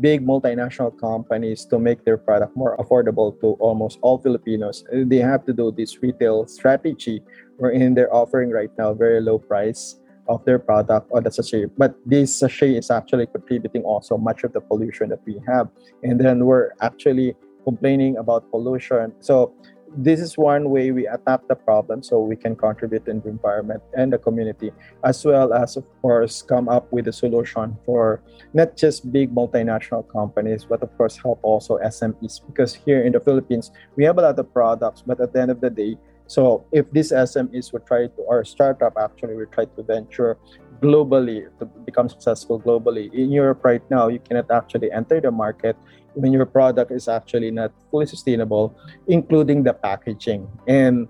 big 0.00 0.24
multinational 0.26 0.96
companies 0.98 1.66
to 1.66 1.78
make 1.78 2.04
their 2.04 2.16
product 2.16 2.56
more 2.56 2.76
affordable 2.78 3.38
to 3.40 3.48
almost 3.60 3.98
all 4.00 4.18
Filipinos, 4.18 4.84
they 4.92 5.18
have 5.18 5.44
to 5.44 5.52
do 5.52 5.70
this 5.70 6.00
retail 6.02 6.46
strategy 6.46 7.22
wherein 7.58 7.94
they're 7.94 8.12
offering 8.14 8.50
right 8.50 8.70
now 8.78 8.94
very 8.94 9.20
low 9.20 9.38
price 9.38 10.00
of 10.28 10.44
their 10.44 10.58
product 10.58 11.08
or 11.10 11.20
the 11.20 11.30
sachet. 11.30 11.66
But 11.76 11.96
this 12.06 12.34
sachet 12.34 12.76
is 12.76 12.90
actually 12.90 13.26
contributing 13.26 13.82
also 13.82 14.16
much 14.16 14.44
of 14.44 14.52
the 14.52 14.60
pollution 14.60 15.08
that 15.10 15.20
we 15.26 15.40
have. 15.46 15.68
And 16.02 16.20
then 16.20 16.44
we're 16.44 16.72
actually 16.80 17.34
complaining 17.64 18.16
about 18.16 18.50
pollution. 18.50 19.12
So 19.20 19.54
this 19.96 20.20
is 20.20 20.36
one 20.36 20.70
way 20.70 20.90
we 20.90 21.06
attack 21.06 21.40
the 21.48 21.54
problem 21.54 22.02
so 22.02 22.20
we 22.20 22.36
can 22.36 22.54
contribute 22.54 23.06
in 23.08 23.20
the 23.20 23.28
environment 23.28 23.82
and 23.96 24.12
the 24.12 24.18
community 24.18 24.70
as 25.04 25.24
well 25.24 25.52
as 25.52 25.76
of 25.76 25.84
course 26.02 26.42
come 26.42 26.68
up 26.68 26.90
with 26.92 27.08
a 27.08 27.12
solution 27.12 27.76
for 27.86 28.20
not 28.52 28.76
just 28.76 29.10
big 29.12 29.34
multinational 29.34 30.06
companies 30.08 30.64
but 30.64 30.82
of 30.82 30.94
course 30.96 31.16
help 31.16 31.38
also 31.42 31.78
smes 31.78 32.40
because 32.46 32.74
here 32.74 33.02
in 33.02 33.12
the 33.12 33.20
philippines 33.20 33.70
we 33.96 34.04
have 34.04 34.18
a 34.18 34.22
lot 34.22 34.38
of 34.38 34.52
products 34.52 35.02
but 35.06 35.20
at 35.20 35.32
the 35.32 35.40
end 35.40 35.50
of 35.50 35.60
the 35.60 35.70
day 35.70 35.96
so 36.28 36.64
if 36.70 36.86
these 36.92 37.10
smes 37.10 37.72
would 37.72 37.84
try 37.84 38.06
to 38.06 38.20
or 38.30 38.44
startup 38.44 38.94
actually 39.00 39.34
will 39.34 39.50
try 39.50 39.64
to 39.64 39.82
venture 39.82 40.38
globally 40.78 41.50
to 41.58 41.66
become 41.88 42.08
successful 42.08 42.60
globally 42.60 43.10
in 43.12 43.32
europe 43.32 43.64
right 43.64 43.82
now 43.90 44.06
you 44.06 44.20
cannot 44.20 44.46
actually 44.52 44.92
enter 44.92 45.20
the 45.20 45.30
market 45.30 45.74
when 46.18 46.32
your 46.32 46.46
product 46.46 46.90
is 46.90 47.08
actually 47.08 47.50
not 47.50 47.72
fully 47.90 48.06
sustainable, 48.06 48.74
including 49.06 49.62
the 49.62 49.72
packaging. 49.72 50.48
And 50.66 51.08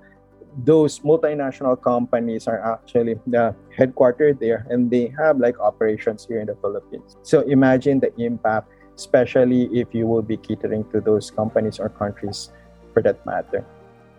those 0.65 1.01
multinational 1.01 1.81
companies 1.81 2.47
are 2.47 2.61
actually 2.61 3.17
the 3.27 3.55
headquartered 3.77 4.41
there 4.41 4.67
and 4.71 4.91
they 4.91 5.13
have 5.19 5.39
like 5.39 5.59
operations 5.61 6.27
here 6.29 6.41
in 6.41 6.47
the 6.47 6.57
Philippines. 6.57 7.17
So 7.23 7.41
imagine 7.43 8.01
the 8.01 8.13
impact, 8.21 8.69
especially 8.97 9.71
if 9.73 9.95
you 9.95 10.07
will 10.07 10.23
be 10.23 10.37
catering 10.37 10.85
to 10.91 11.01
those 11.01 11.31
companies 11.31 11.79
or 11.79 11.89
countries 11.89 12.51
for 12.93 13.03
that 13.03 13.25
matter. 13.25 13.65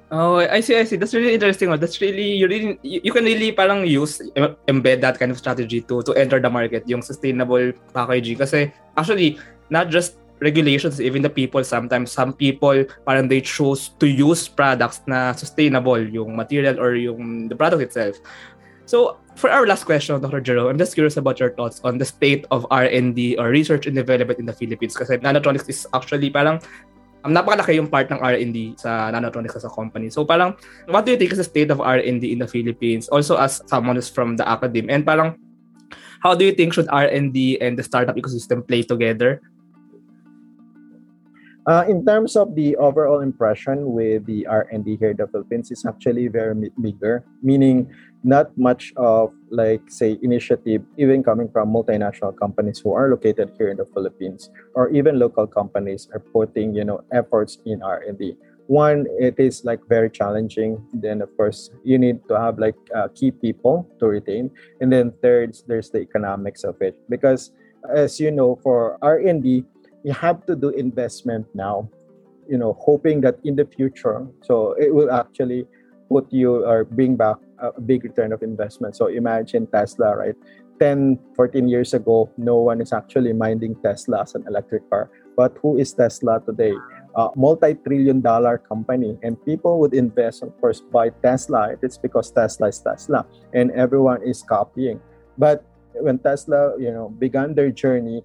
Oh, 0.09 0.41
I 0.41 0.59
see, 0.61 0.73
I 0.75 0.85
see. 0.85 0.97
That's 0.97 1.13
really 1.13 1.37
interesting. 1.37 1.69
That's 1.69 2.01
really 2.01 2.33
you 2.33 2.47
really 2.49 2.79
you 2.81 3.13
can 3.13 3.25
really 3.25 3.53
parang 3.53 3.85
use 3.85 4.17
embed 4.65 5.01
that 5.05 5.21
kind 5.21 5.29
of 5.29 5.37
strategy 5.37 5.85
to 5.85 6.01
to 6.01 6.17
enter 6.17 6.41
the 6.41 6.49
market, 6.49 6.89
yung 6.89 7.05
sustainable 7.05 7.73
packaging. 7.93 8.41
Kasi 8.41 8.73
actually 8.97 9.37
not 9.69 9.93
just 9.93 10.17
regulations, 10.41 10.99
even 10.99 11.21
the 11.21 11.29
people, 11.29 11.63
sometimes 11.63 12.11
some 12.11 12.33
people, 12.33 12.85
parang 13.05 13.27
they 13.27 13.41
choose 13.41 13.93
to 13.99 14.07
use 14.07 14.47
products 14.47 15.01
na 15.05 15.33
sustainable, 15.33 15.99
yung 15.99 16.35
material 16.35 16.79
or 16.79 16.95
yung 16.95 17.47
the 17.47 17.55
product 17.55 17.83
itself. 17.83 18.17
So, 18.89 19.21
for 19.35 19.53
our 19.53 19.67
last 19.67 19.85
question, 19.85 20.19
Dr. 20.19 20.41
Jerome, 20.41 20.73
I'm 20.73 20.79
just 20.81 20.95
curious 20.97 21.15
about 21.17 21.39
your 21.39 21.53
thoughts 21.53 21.79
on 21.83 21.99
the 22.01 22.05
state 22.05 22.49
of 22.49 22.65
R&D 22.71 23.37
or 23.37 23.53
research 23.53 23.85
and 23.85 23.93
development 23.93 24.39
in 24.39 24.49
the 24.49 24.53
Philippines. 24.57 24.97
Kasi 24.97 25.21
Nanotronics 25.21 25.69
is 25.69 25.85
actually 25.93 26.33
parang 26.33 26.57
um, 27.23 27.31
napakalaki 27.31 27.75
yung 27.75 27.89
part 27.91 28.07
ng 28.11 28.19
R&D 28.19 28.79
sa 28.79 29.11
Nanotronics 29.11 29.55
as 29.55 29.65
a 29.65 29.71
company. 29.71 30.09
So 30.09 30.23
parang, 30.23 30.55
what 30.87 31.05
do 31.05 31.11
you 31.11 31.17
think 31.17 31.31
is 31.31 31.39
the 31.39 31.47
state 31.47 31.71
of 31.71 31.81
R&D 31.81 32.23
in 32.23 32.39
the 32.39 32.47
Philippines? 32.47 33.09
Also 33.09 33.35
as 33.35 33.61
someone 33.67 33.95
who's 33.95 34.09
from 34.09 34.37
the 34.37 34.45
academy. 34.47 34.91
And 34.91 35.05
parang, 35.05 35.35
how 36.23 36.35
do 36.35 36.45
you 36.45 36.51
think 36.51 36.73
should 36.73 36.87
R&D 36.89 37.59
and 37.61 37.79
the 37.79 37.83
startup 37.83 38.15
ecosystem 38.15 38.65
play 38.67 38.83
together 38.83 39.41
uh, 41.69 41.85
in 41.87 42.03
terms 42.03 42.35
of 42.35 42.55
the 42.55 42.75
overall 42.77 43.21
impression 43.21 43.93
with 43.93 44.25
the 44.25 44.47
R&D 44.47 44.97
here 44.97 45.11
in 45.11 45.17
the 45.17 45.27
Philippines, 45.27 45.69
it's 45.69 45.85
actually 45.85 46.27
very 46.27 46.71
bigger, 46.81 47.23
meaning 47.43 47.85
not 48.23 48.49
much 48.57 48.91
of 48.97 49.31
like 49.51 49.81
say 49.87 50.17
initiative 50.23 50.81
even 50.97 51.21
coming 51.23 51.47
from 51.47 51.71
multinational 51.71 52.35
companies 52.35 52.79
who 52.79 52.91
are 52.91 53.07
located 53.07 53.53
here 53.57 53.69
in 53.69 53.77
the 53.77 53.85
Philippines 53.93 54.49
or 54.73 54.89
even 54.89 55.19
local 55.19 55.47
companies 55.47 56.09
are 56.11 56.19
putting 56.19 56.73
you 56.73 56.83
know 56.83 56.99
efforts 57.13 57.59
in 57.65 57.81
R&D. 57.83 58.35
One, 58.65 59.05
it 59.17 59.39
is 59.39 59.63
like 59.63 59.79
very 59.87 60.09
challenging. 60.09 60.83
Then 60.91 61.21
of 61.21 61.29
course 61.37 61.69
you 61.85 61.97
need 61.97 62.19
to 62.29 62.35
have 62.39 62.57
like 62.57 62.75
uh, 62.95 63.07
key 63.13 63.31
people 63.31 63.87
to 63.99 64.07
retain, 64.07 64.49
and 64.81 64.91
then 64.91 65.13
third, 65.21 65.55
there's 65.67 65.89
the 65.91 66.01
economics 66.01 66.63
of 66.63 66.81
it 66.81 66.97
because 67.09 67.51
as 67.87 68.19
you 68.19 68.31
know 68.31 68.59
for 68.61 68.97
R&D 69.01 69.63
you 70.03 70.13
have 70.13 70.45
to 70.45 70.55
do 70.55 70.69
investment 70.69 71.45
now 71.53 71.87
you 72.47 72.57
know 72.57 72.73
hoping 72.79 73.21
that 73.21 73.37
in 73.43 73.55
the 73.55 73.65
future 73.65 74.25
so 74.41 74.73
it 74.79 74.93
will 74.93 75.11
actually 75.11 75.65
put 76.09 76.25
you 76.33 76.65
or 76.65 76.83
bring 76.83 77.15
back 77.15 77.37
a 77.61 77.79
big 77.79 78.03
return 78.03 78.33
of 78.33 78.41
investment. 78.41 78.97
So 78.97 79.07
imagine 79.07 79.67
tesla 79.67 80.17
right? 80.17 80.35
10 80.81 81.19
14 81.35 81.67
years 81.67 81.93
ago 81.93 82.31
no 82.37 82.57
one 82.57 82.81
is 82.81 82.91
actually 82.91 83.31
minding 83.31 83.75
tesla 83.85 84.25
as 84.25 84.33
an 84.33 84.43
electric 84.47 84.89
car. 84.89 85.09
But 85.37 85.55
who 85.61 85.77
is 85.77 85.93
tesla 85.93 86.41
today? 86.41 86.73
A 87.15 87.29
multi-trillion 87.35 88.21
dollar 88.21 88.57
company 88.57 89.17
and 89.23 89.37
people 89.45 89.79
would 89.79 89.93
invest 89.93 90.41
of 90.41 90.51
course 90.59 90.81
buy 90.81 91.09
tesla 91.21 91.75
it's 91.81 91.97
because 91.97 92.31
tesla 92.31 92.67
is 92.67 92.79
tesla 92.79 93.25
and 93.53 93.71
everyone 93.71 94.23
is 94.25 94.41
copying. 94.41 94.99
But 95.37 95.63
when 95.93 96.17
tesla 96.19 96.73
you 96.79 96.91
know 96.91 97.09
began 97.09 97.53
their 97.53 97.71
journey 97.71 98.23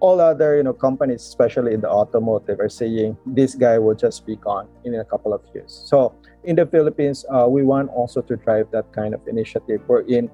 all 0.00 0.20
other 0.20 0.56
you 0.56 0.62
know 0.62 0.72
companies 0.72 1.22
especially 1.22 1.74
in 1.74 1.80
the 1.80 1.88
automotive 1.88 2.60
are 2.60 2.68
saying 2.68 3.16
this 3.26 3.54
guy 3.54 3.78
will 3.78 3.94
just 3.94 4.26
be 4.26 4.36
gone 4.36 4.68
in 4.84 4.94
a 4.94 5.04
couple 5.04 5.32
of 5.32 5.42
years. 5.54 5.84
So 5.86 6.14
in 6.44 6.56
the 6.56 6.66
philippines 6.66 7.24
uh, 7.32 7.46
we 7.48 7.62
want 7.62 7.90
also 7.90 8.20
to 8.22 8.36
drive 8.36 8.70
that 8.72 8.92
kind 8.92 9.14
of 9.14 9.26
initiative. 9.26 9.80
Wherein 9.86 10.30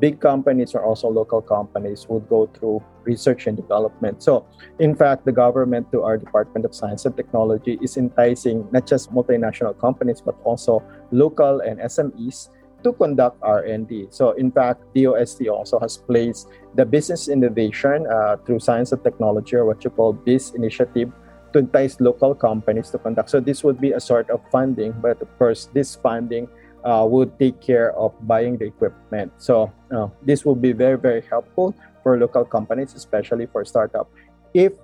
big 0.00 0.20
companies 0.20 0.74
or 0.74 0.84
also 0.84 1.08
local 1.08 1.40
companies 1.40 2.06
would 2.08 2.28
go 2.28 2.46
through 2.46 2.82
research 3.04 3.46
and 3.46 3.56
development. 3.56 4.22
So 4.22 4.46
in 4.78 4.94
fact 4.96 5.24
the 5.24 5.32
government 5.32 5.92
to 5.92 6.02
our 6.02 6.18
department 6.18 6.64
of 6.64 6.74
science 6.74 7.06
and 7.06 7.16
technology 7.16 7.78
is 7.80 7.96
enticing 7.96 8.66
not 8.72 8.86
just 8.86 9.12
multinational 9.12 9.78
companies 9.78 10.20
but 10.20 10.34
also 10.42 10.82
local 11.12 11.60
and 11.60 11.78
smes 11.80 12.48
to 12.86 12.92
conduct 12.94 13.34
R&D. 13.42 14.06
So 14.10 14.30
in 14.38 14.54
fact, 14.54 14.86
DOST 14.94 15.42
also 15.50 15.82
has 15.82 15.98
placed 15.98 16.46
the 16.78 16.86
business 16.86 17.26
innovation 17.26 18.06
uh, 18.06 18.36
through 18.46 18.60
science 18.60 18.92
and 18.92 19.02
technology 19.02 19.56
or 19.56 19.66
what 19.66 19.82
you 19.82 19.90
call 19.90 20.12
BIS 20.12 20.54
initiative 20.54 21.10
to 21.52 21.58
entice 21.58 21.98
local 21.98 22.32
companies 22.32 22.90
to 22.94 22.98
conduct. 22.98 23.28
So 23.30 23.40
this 23.40 23.64
would 23.64 23.80
be 23.80 23.90
a 23.90 23.98
sort 23.98 24.30
of 24.30 24.38
funding, 24.52 24.94
but 25.02 25.20
of 25.20 25.26
course 25.36 25.66
this 25.74 25.96
funding 25.98 26.46
uh, 26.86 27.02
would 27.10 27.36
take 27.40 27.60
care 27.60 27.90
of 27.98 28.14
buying 28.22 28.56
the 28.56 28.66
equipment. 28.66 29.32
So 29.38 29.72
uh, 29.90 30.06
this 30.22 30.44
will 30.44 30.54
be 30.54 30.70
very, 30.70 30.96
very 30.96 31.26
helpful 31.26 31.74
for 32.04 32.16
local 32.16 32.44
companies, 32.44 32.94
especially 32.94 33.46
for 33.50 33.64
startup. 33.64 34.06
If 34.54 34.78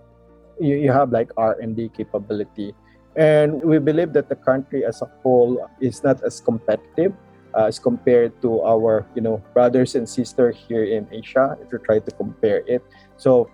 you, 0.59 0.75
you 0.75 0.91
have 0.91 1.12
like 1.12 1.31
R&D 1.37 1.95
capability, 1.95 2.75
and 3.15 3.62
we 3.62 3.79
believe 3.79 4.12
that 4.15 4.29
the 4.29 4.35
country 4.35 4.85
as 4.85 5.03
a 5.03 5.11
whole 5.23 5.69
is 5.81 6.03
not 6.03 6.25
as 6.25 6.41
competitive 6.41 7.12
uh, 7.55 7.67
as 7.67 7.79
compared 7.79 8.33
to 8.43 8.62
our 8.62 9.07
you 9.15 9.23
know 9.23 9.43
brothers 9.53 9.95
and 9.95 10.09
sisters 10.09 10.57
here 10.57 10.85
in 10.85 11.07
Asia 11.11 11.57
if 11.61 11.73
you 11.73 11.79
try 11.79 11.99
to 11.99 12.11
compare 12.12 12.65
it 12.67 12.83
so 13.17 13.51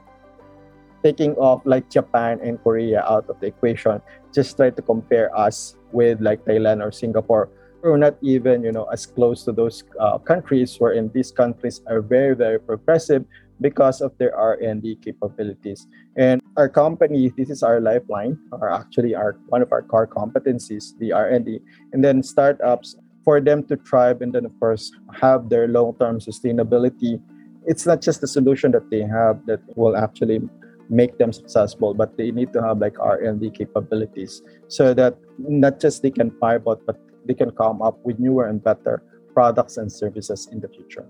taking 1.03 1.35
off 1.37 1.63
like 1.65 1.89
Japan 1.91 2.41
and 2.43 2.63
Korea 2.63 3.03
out 3.03 3.29
of 3.29 3.39
the 3.41 3.47
equation 3.47 4.01
just 4.35 4.57
try 4.57 4.71
to 4.71 4.83
compare 4.83 5.31
us 5.37 5.77
with 5.93 6.21
like 6.21 6.45
Thailand 6.45 6.83
or 6.83 6.93
Singapore 6.93 7.49
we're 7.83 7.97
not 7.97 8.19
even 8.23 8.63
you 8.65 8.73
know 8.73 8.85
as 8.91 9.07
close 9.07 9.45
to 9.45 9.53
those 9.53 9.85
uh, 10.01 10.19
countries 10.19 10.77
wherein 10.79 11.11
these 11.15 11.31
countries 11.31 11.81
are 11.87 12.03
very 12.03 12.35
very 12.35 12.59
progressive 12.59 13.25
because 13.61 14.01
of 14.01 14.17
their 14.19 14.35
R&D 14.37 14.99
capabilities. 15.03 15.87
And 16.17 16.43
our 16.57 16.69
company, 16.69 17.33
this 17.37 17.51
is 17.51 17.63
our 17.63 17.81
lifeline, 17.81 18.39
or 18.53 18.71
actually 18.71 19.15
our 19.15 19.37
one 19.49 19.63
of 19.63 19.73
our 19.73 19.83
core 19.83 20.07
competencies, 20.07 20.97
the 20.99 21.13
R&D. 21.13 21.61
And 21.93 22.03
then 22.03 22.23
startups, 22.23 22.97
for 23.29 23.43
them 23.43 23.62
to 23.62 23.77
thrive 23.77 24.23
and 24.23 24.33
then 24.33 24.47
of 24.47 24.55
course 24.59 24.91
have 25.12 25.51
their 25.51 25.69
long-term 25.69 26.19
sustainability, 26.19 27.21
it's 27.67 27.85
not 27.85 28.01
just 28.01 28.23
the 28.23 28.27
solution 28.27 28.73
that 28.73 28.88
they 28.88 29.03
have 29.03 29.45
that 29.45 29.61
will 29.77 29.95
actually 29.99 30.41
make 30.88 31.19
them 31.19 31.31
successful, 31.31 31.93
but 31.93 32.17
they 32.17 32.31
need 32.31 32.55
to 32.55 32.62
have 32.62 32.79
like 32.79 32.99
R&D 32.99 33.51
capabilities 33.51 34.41
so 34.69 34.95
that 34.95 35.19
not 35.37 35.79
just 35.79 36.01
they 36.01 36.11
can 36.11 36.31
pivot, 36.41 36.81
but 36.87 36.97
they 37.27 37.35
can 37.35 37.51
come 37.51 37.83
up 37.83 38.01
with 38.03 38.19
newer 38.19 38.47
and 38.47 38.64
better 38.64 39.03
products 39.35 39.77
and 39.77 39.93
services 39.93 40.49
in 40.51 40.61
the 40.61 40.69
future. 40.69 41.05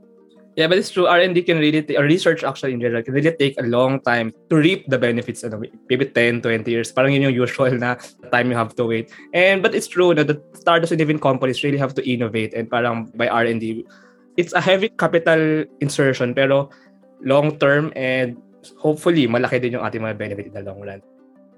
Yeah, 0.59 0.67
but 0.67 0.75
it's 0.75 0.91
true. 0.91 1.07
R&D 1.07 1.47
can 1.47 1.63
really, 1.63 1.87
take, 1.87 1.97
or 1.97 2.03
research 2.03 2.43
actually 2.43 2.75
in 2.75 2.81
general, 2.83 3.01
can 3.07 3.15
really 3.15 3.31
take 3.31 3.55
a 3.61 3.63
long 3.63 4.03
time 4.03 4.35
to 4.51 4.57
reap 4.59 4.91
the 4.91 4.99
benefits. 4.99 5.47
Ano, 5.47 5.63
maybe 5.89 6.11
10, 6.11 6.43
20 6.43 6.67
years. 6.67 6.91
Parang 6.91 7.15
yun 7.15 7.31
yung 7.31 7.47
usual 7.47 7.71
na 7.79 7.95
time 8.35 8.51
you 8.51 8.59
have 8.59 8.75
to 8.75 8.83
wait. 8.83 9.15
And 9.31 9.63
But 9.63 9.79
it's 9.79 9.87
true 9.87 10.11
na 10.19 10.27
the 10.27 10.43
startups 10.59 10.91
and 10.91 11.01
even 11.01 11.23
companies 11.23 11.63
really 11.63 11.79
have 11.79 11.95
to 11.95 12.03
innovate 12.03 12.59
and 12.59 12.67
parang 12.67 13.07
by 13.15 13.31
R&D, 13.31 13.87
it's 14.35 14.51
a 14.51 14.59
heavy 14.61 14.91
capital 14.91 15.63
insertion 15.79 16.35
pero 16.35 16.75
long 17.23 17.55
term 17.63 17.95
and 17.95 18.35
hopefully 18.83 19.31
malaki 19.31 19.63
din 19.63 19.79
yung 19.79 19.87
ating 19.87 20.03
mga 20.03 20.19
benefit 20.19 20.51
in 20.51 20.55
the 20.59 20.67
long 20.67 20.83
run. 20.83 20.99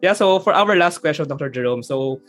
Yeah, 0.04 0.12
so 0.12 0.44
for 0.44 0.52
our 0.52 0.76
last 0.76 1.00
question, 1.00 1.24
Dr. 1.24 1.48
Jerome, 1.48 1.80
so 1.80 2.20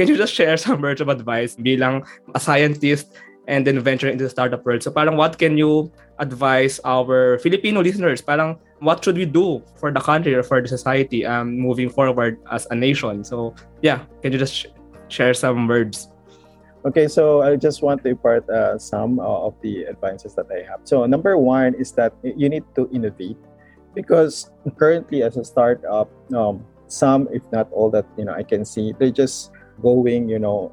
can 0.00 0.08
you 0.08 0.16
just 0.16 0.32
share 0.32 0.56
some 0.56 0.80
words 0.80 1.04
of 1.04 1.12
advice 1.12 1.60
bilang 1.60 2.08
a 2.32 2.40
scientist 2.40 3.12
and 3.48 3.66
then 3.66 3.78
venture 3.80 4.08
into 4.08 4.24
the 4.24 4.30
startup 4.30 4.64
world. 4.64 4.82
So 4.82 4.90
parang 4.90 5.16
what 5.16 5.38
can 5.38 5.56
you 5.56 5.90
advise 6.18 6.80
our 6.84 7.38
Filipino 7.38 7.82
listeners? 7.82 8.20
Parang 8.20 8.58
what 8.80 9.04
should 9.04 9.16
we 9.16 9.24
do 9.24 9.62
for 9.76 9.90
the 9.90 10.00
country 10.00 10.34
or 10.34 10.42
for 10.42 10.60
the 10.60 10.68
society 10.68 11.24
um, 11.24 11.58
moving 11.58 11.88
forward 11.88 12.38
as 12.50 12.66
a 12.70 12.74
nation? 12.74 13.24
So 13.24 13.54
yeah, 13.82 14.04
can 14.22 14.32
you 14.32 14.38
just 14.38 14.54
sh- 14.54 14.66
share 15.08 15.34
some 15.34 15.68
words? 15.68 16.08
Okay, 16.84 17.08
so 17.08 17.42
I 17.42 17.56
just 17.56 17.82
want 17.82 18.04
to 18.04 18.10
impart 18.10 18.48
uh, 18.48 18.78
some 18.78 19.18
uh, 19.18 19.50
of 19.50 19.54
the 19.60 19.88
advices 19.88 20.34
that 20.36 20.46
I 20.52 20.62
have. 20.70 20.80
So 20.84 21.04
number 21.06 21.36
one 21.36 21.74
is 21.74 21.90
that 21.98 22.14
you 22.22 22.48
need 22.48 22.62
to 22.76 22.88
innovate 22.92 23.38
because 23.94 24.52
currently 24.78 25.24
as 25.24 25.36
a 25.36 25.44
startup, 25.44 26.06
um, 26.32 26.62
some 26.86 27.26
if 27.32 27.42
not 27.50 27.66
all 27.72 27.90
that 27.90 28.06
you 28.16 28.24
know 28.24 28.34
I 28.34 28.44
can 28.44 28.64
see, 28.64 28.94
they're 29.00 29.10
just 29.10 29.50
going 29.82 30.28
you 30.28 30.38
know 30.38 30.72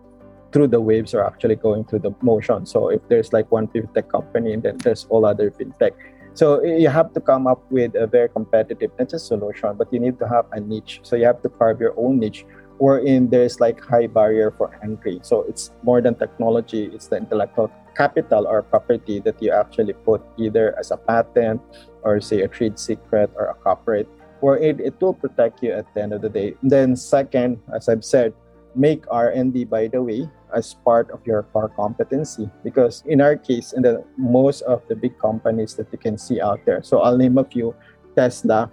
through 0.54 0.68
the 0.68 0.80
waves 0.80 1.14
are 1.14 1.26
actually 1.26 1.56
going 1.56 1.84
through 1.84 2.00
the 2.00 2.14
motion. 2.22 2.66
So 2.66 2.90
if 2.90 3.02
there's 3.10 3.34
like 3.34 3.52
one 3.52 3.68
fintech 3.68 4.08
company 4.10 4.56
then 4.56 4.78
there's 4.78 5.06
all 5.10 5.26
other 5.26 5.52
fintech. 5.52 5.92
So 6.36 6.64
you 6.64 6.90
have 6.90 7.14
to 7.14 7.22
come 7.22 7.46
up 7.46 7.62
with 7.72 7.94
a 7.96 8.08
very 8.08 8.30
competitive, 8.30 8.92
just 9.10 9.28
solution, 9.28 9.76
but 9.78 9.92
you 9.94 10.00
need 10.00 10.18
to 10.20 10.28
have 10.28 10.46
a 10.52 10.60
niche. 10.60 11.02
So 11.04 11.16
you 11.16 11.26
have 11.26 11.42
to 11.44 11.50
carve 11.50 11.80
your 11.80 11.94
own 11.98 12.20
niche 12.20 12.46
wherein 12.78 13.30
there's 13.30 13.60
like 13.60 13.80
high 13.82 14.08
barrier 14.08 14.52
for 14.52 14.74
entry. 14.84 15.20
So 15.22 15.44
it's 15.44 15.72
more 15.84 16.02
than 16.02 16.16
technology, 16.16 16.90
it's 16.94 17.08
the 17.08 17.18
intellectual 17.18 17.72
capital 17.96 18.48
or 18.48 18.64
property 18.64 19.20
that 19.20 19.42
you 19.42 19.52
actually 19.52 19.94
put 19.94 20.22
either 20.38 20.78
as 20.80 20.90
a 20.90 20.98
patent 20.98 21.62
or 22.02 22.20
say 22.20 22.42
a 22.42 22.48
trade 22.48 22.80
secret 22.80 23.30
or 23.36 23.46
a 23.46 23.54
copyright 23.54 24.08
where 24.42 24.58
it, 24.58 24.80
it 24.82 25.00
will 25.00 25.14
protect 25.14 25.64
you 25.64 25.72
at 25.72 25.86
the 25.94 26.02
end 26.02 26.12
of 26.12 26.22
the 26.22 26.30
day. 26.30 26.56
Then 26.64 26.96
second, 26.96 27.62
as 27.74 27.88
I've 27.88 28.04
said, 28.04 28.34
make 28.76 29.06
R&D 29.10 29.66
by 29.66 29.88
the 29.88 30.02
way 30.02 30.30
as 30.54 30.74
part 30.74 31.10
of 31.12 31.26
your 31.26 31.44
core 31.54 31.70
competency. 31.70 32.50
Because 32.64 33.04
in 33.06 33.22
our 33.22 33.36
case 33.36 33.74
in 33.74 33.82
the 33.82 34.04
most 34.18 34.62
of 34.62 34.82
the 34.88 34.96
big 34.96 35.18
companies 35.20 35.76
that 35.76 35.88
you 35.92 35.98
can 35.98 36.18
see 36.18 36.42
out 36.42 36.60
there 36.66 36.82
so 36.84 37.00
i'll 37.02 37.18
name 37.18 37.38
a 37.38 37.44
few 37.44 37.76
tesla 38.16 38.70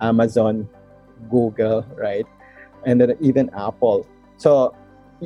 amazon 0.00 0.68
google 1.30 1.84
right? 1.96 2.26
And 2.84 3.00
then 3.00 3.16
even 3.20 3.50
apple. 3.50 4.06
So 4.36 4.76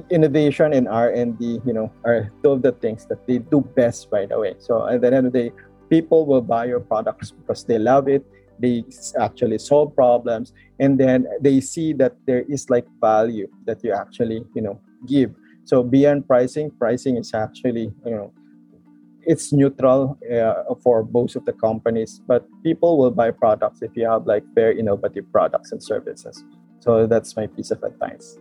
innovation 0.08 0.72
and 0.72 0.86
r&d 0.86 1.60
you 1.66 1.72
know 1.72 1.90
are 2.04 2.30
two 2.42 2.50
of 2.50 2.62
the 2.62 2.72
things 2.72 3.04
that 3.06 3.26
they 3.26 3.38
do 3.38 3.60
best 3.74 4.08
by 4.08 4.24
the 4.24 4.38
way. 4.38 4.54
so 4.58 4.86
at 4.86 5.00
the 5.00 5.08
end 5.08 5.26
of 5.26 5.32
the 5.32 5.50
day 5.50 5.52
people 5.90 6.24
will 6.24 6.40
buy 6.40 6.64
your 6.64 6.78
products 6.78 7.32
because 7.32 7.64
they 7.64 7.76
love 7.76 8.06
it 8.06 8.24
they 8.60 8.84
actually 9.18 9.58
solve 9.58 9.94
problems 9.96 10.52
and 10.78 11.00
then 11.00 11.26
they 11.40 11.60
see 11.60 11.92
that 11.92 12.12
there 12.26 12.44
is 12.48 12.68
like 12.68 12.86
value 13.00 13.48
that 13.66 13.82
you 13.82 13.92
actually 13.92 14.44
you 14.54 14.62
know 14.62 14.78
give 15.06 15.34
so 15.70 15.86
beyond 15.86 16.26
pricing, 16.26 16.70
pricing 16.82 17.16
is 17.16 17.30
actually 17.30 17.94
you 18.02 18.14
know 18.18 18.32
it's 19.22 19.52
neutral 19.52 20.18
uh, 20.26 20.74
for 20.82 21.04
both 21.04 21.36
of 21.36 21.44
the 21.44 21.52
companies, 21.52 22.20
but 22.26 22.42
people 22.64 22.98
will 22.98 23.12
buy 23.12 23.30
products 23.30 23.78
if 23.82 23.94
you 23.94 24.08
have 24.08 24.26
like 24.26 24.42
very 24.54 24.80
innovative 24.80 25.30
products 25.30 25.70
and 25.70 25.78
services. 25.82 26.42
So 26.80 27.06
that's 27.06 27.36
my 27.36 27.46
piece 27.46 27.70
of 27.70 27.84
advice. 27.84 28.38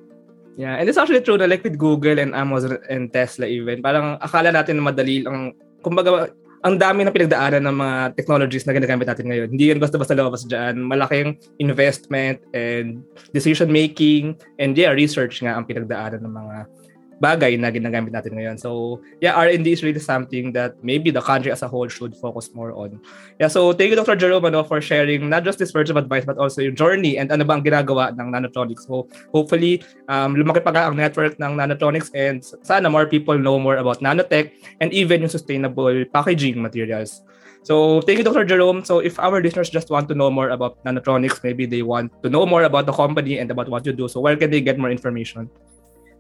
Yeah, 0.58 0.75
and 0.75 0.89
it's 0.89 0.97
actually 0.97 1.21
true 1.21 1.38
like 1.38 1.63
with 1.63 1.77
Google 1.77 2.17
and 2.17 2.34
Amazon 2.34 2.79
and 2.89 3.13
Tesla 3.13 3.45
even, 3.45 3.84
parang 3.84 4.17
akala 4.19 4.49
natin 4.49 4.82
na 4.82 4.91
madali 4.91 5.23
lang, 5.23 5.53
kumbaga, 5.84 6.32
ang 6.60 6.76
dami 6.76 7.08
ng 7.08 7.15
pinagdaanan 7.15 7.63
ng 7.63 7.76
mga 7.76 7.98
technologies 8.19 8.67
na 8.67 8.76
ginagamit 8.76 9.08
natin 9.08 9.32
ngayon. 9.32 9.48
Hindi 9.56 9.72
yan 9.72 9.80
basta-basta 9.80 10.17
lumabas 10.17 10.43
dyan. 10.43 10.76
Malaking 10.84 11.39
investment 11.63 12.43
and 12.52 13.00
decision 13.32 13.72
making 13.72 14.36
and 14.60 14.76
yeah, 14.76 14.91
research 14.91 15.39
nga 15.39 15.56
ang 15.56 15.63
pinagdaanan 15.63 16.19
ng 16.19 16.34
mga 16.36 16.56
bagay 17.19 17.60
na 17.60 17.69
ginagamit 17.69 18.15
natin 18.15 18.36
ngayon. 18.36 18.55
So, 18.55 18.99
yeah, 19.19 19.36
R&D 19.36 19.67
is 19.67 19.84
really 19.84 19.99
something 19.99 20.51
that 20.55 20.79
maybe 20.84 21.12
the 21.12 21.21
country 21.21 21.51
as 21.51 21.62
a 21.62 21.67
whole 21.67 21.88
should 21.88 22.15
focus 22.15 22.49
more 22.55 22.71
on. 22.71 22.99
Yeah, 23.39 23.51
so 23.51 23.71
thank 23.75 23.91
you 23.91 23.99
Dr. 23.99 24.15
Jerome 24.15 24.47
ano, 24.47 24.63
for 24.63 24.82
sharing 24.82 25.29
not 25.29 25.43
just 25.43 25.60
this 25.60 25.75
words 25.75 25.91
of 25.91 25.99
advice 25.99 26.25
but 26.25 26.39
also 26.39 26.63
your 26.63 26.71
journey 26.71 27.19
and 27.19 27.32
ano 27.32 27.43
ba 27.43 27.60
ang 27.60 27.63
ginagawa 27.63 28.15
ng 28.15 28.32
Nanotronics. 28.32 28.88
So, 28.88 29.08
hopefully, 29.36 29.84
um, 30.08 30.34
lumaki 30.36 30.63
pa 30.63 30.71
ang 30.73 30.95
network 30.95 31.38
ng 31.38 31.60
Nanotronics 31.60 32.10
and 32.15 32.41
sana 32.63 32.89
more 32.89 33.05
people 33.05 33.38
know 33.38 33.60
more 33.60 33.77
about 33.77 33.99
nanotech 33.99 34.55
and 34.79 34.89
even 34.95 35.21
yung 35.21 35.32
sustainable 35.32 36.08
packaging 36.15 36.58
materials. 36.63 37.21
So, 37.63 37.99
thank 38.01 38.17
you, 38.17 38.23
Dr. 38.23 38.45
Jerome. 38.45 38.86
So, 38.88 38.99
if 38.99 39.19
our 39.19 39.43
listeners 39.43 39.69
just 39.69 39.89
want 39.91 40.08
to 40.08 40.15
know 40.15 40.32
more 40.32 40.49
about 40.55 40.79
Nanotronics, 40.86 41.43
maybe 41.43 41.65
they 41.67 41.84
want 41.84 42.12
to 42.23 42.29
know 42.29 42.45
more 42.45 42.63
about 42.63 42.86
the 42.86 42.95
company 42.95 43.38
and 43.38 43.51
about 43.51 43.67
what 43.67 43.86
you 43.86 43.91
do. 43.91 44.08
So, 44.08 44.21
where 44.21 44.38
can 44.38 44.49
they 44.49 44.62
get 44.62 44.79
more 44.79 44.89
information? 44.89 45.51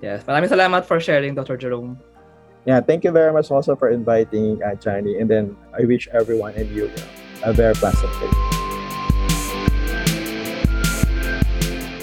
Yes. 0.00 0.24
Maraming 0.24 0.48
salamat 0.48 0.84
for 0.84 1.00
sharing, 1.00 1.36
Dr. 1.36 1.56
Jerome. 1.56 2.00
Yeah, 2.64 2.80
thank 2.80 3.04
you 3.04 3.12
very 3.12 3.32
much 3.32 3.52
also 3.52 3.76
for 3.76 3.92
inviting 3.92 4.60
uh, 4.64 4.74
Johnny. 4.76 5.20
And 5.20 5.28
then 5.28 5.56
I 5.76 5.84
wish 5.84 6.08
everyone 6.12 6.56
and 6.56 6.68
you, 6.72 6.88
you 6.88 6.96
know, 6.96 7.08
a 7.44 7.52
very 7.52 7.76
pleasant 7.76 8.12
day. 8.20 8.32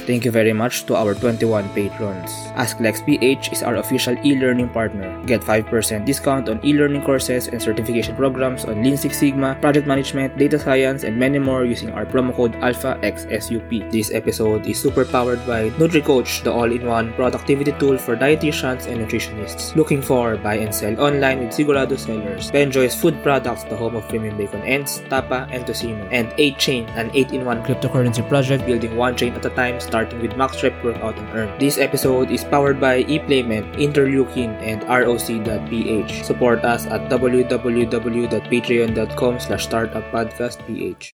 Thank 0.06 0.26
you 0.26 0.32
very 0.32 0.54
much 0.54 0.86
to 0.86 0.96
our 0.98 1.14
21 1.14 1.70
patrons. 1.74 2.30
AskLex 2.56 3.06
PH 3.06 3.52
is 3.52 3.64
our 3.64 3.76
official 3.76 4.16
e-learning 4.26 4.70
partner. 4.70 5.08
Get 5.26 5.42
5% 5.42 6.06
discount 6.06 6.50
on 6.50 6.60
e-learning 6.66 7.04
courses 7.04 7.48
and 7.48 7.62
certification 7.62 8.16
programs 8.16 8.66
on 8.66 8.84
Lean 8.84 8.98
Six 8.98 9.18
Sigma, 9.18 9.56
project 9.62 9.88
management, 9.88 10.38
data 10.38 10.60
science, 10.60 11.04
and 11.04 11.18
many 11.18 11.40
more 11.40 11.66
using 11.66 11.92
our 11.92 12.06
promo 12.06 12.36
code 12.36 12.54
ALPHAXSUP. 12.62 13.92
This 13.92 14.12
episode 14.12 14.66
is 14.66 14.80
super 14.80 15.06
powered 15.06 15.46
by 15.48 15.70
NutriCoach, 15.72 16.44
the 16.44 16.52
all-in-one 16.52 17.14
productivity 17.14 17.72
tool 17.74 17.98
for 17.98 18.16
dietitians 18.16 18.88
and 18.88 19.00
nutritionists. 19.00 19.76
Looking 19.76 20.02
for 20.02 20.38
buy 20.38 20.56
and 20.56 20.74
sell 20.74 21.00
online 21.00 21.40
with 21.40 21.52
Sigurado 21.52 21.98
sellers. 21.98 22.52
Benjoy's 22.52 22.96
food 22.96 23.22
products, 23.24 23.64
the 23.64 23.76
home 23.76 23.96
of 23.96 24.08
premium 24.10 24.38
bacon 24.38 24.62
ends, 24.64 25.02
tapa, 25.10 25.48
and 25.52 25.66
tocino. 25.66 26.08
And 26.12 26.30
8chain, 26.32 26.88
an 26.98 27.10
8-in-1 27.12 27.66
cryptocurrency 27.66 28.28
project 28.28 28.66
building 28.66 28.98
one 28.98 29.16
chain 29.16 29.34
at 29.34 29.46
a 29.46 29.50
time 29.52 29.80
starting 29.80 30.22
with 30.22 30.36
Max 30.36 30.62
Rep 30.64 30.84
Workout 30.84 31.18
and 31.18 31.30
Earn. 31.30 31.60
This 31.60 31.78
episode 31.78 32.32
is 32.42 32.50
powered 32.50 32.82
by 32.82 33.06
ePlayment, 33.06 33.70
Interleukin, 33.78 34.58
and 34.62 34.84
ROC.ph. 34.90 36.26
Support 36.26 36.66
us 36.66 36.88
at 36.88 37.08
www.patreon.com 37.10 39.40
slash 39.40 39.68
startuppodcastph. 39.68 41.10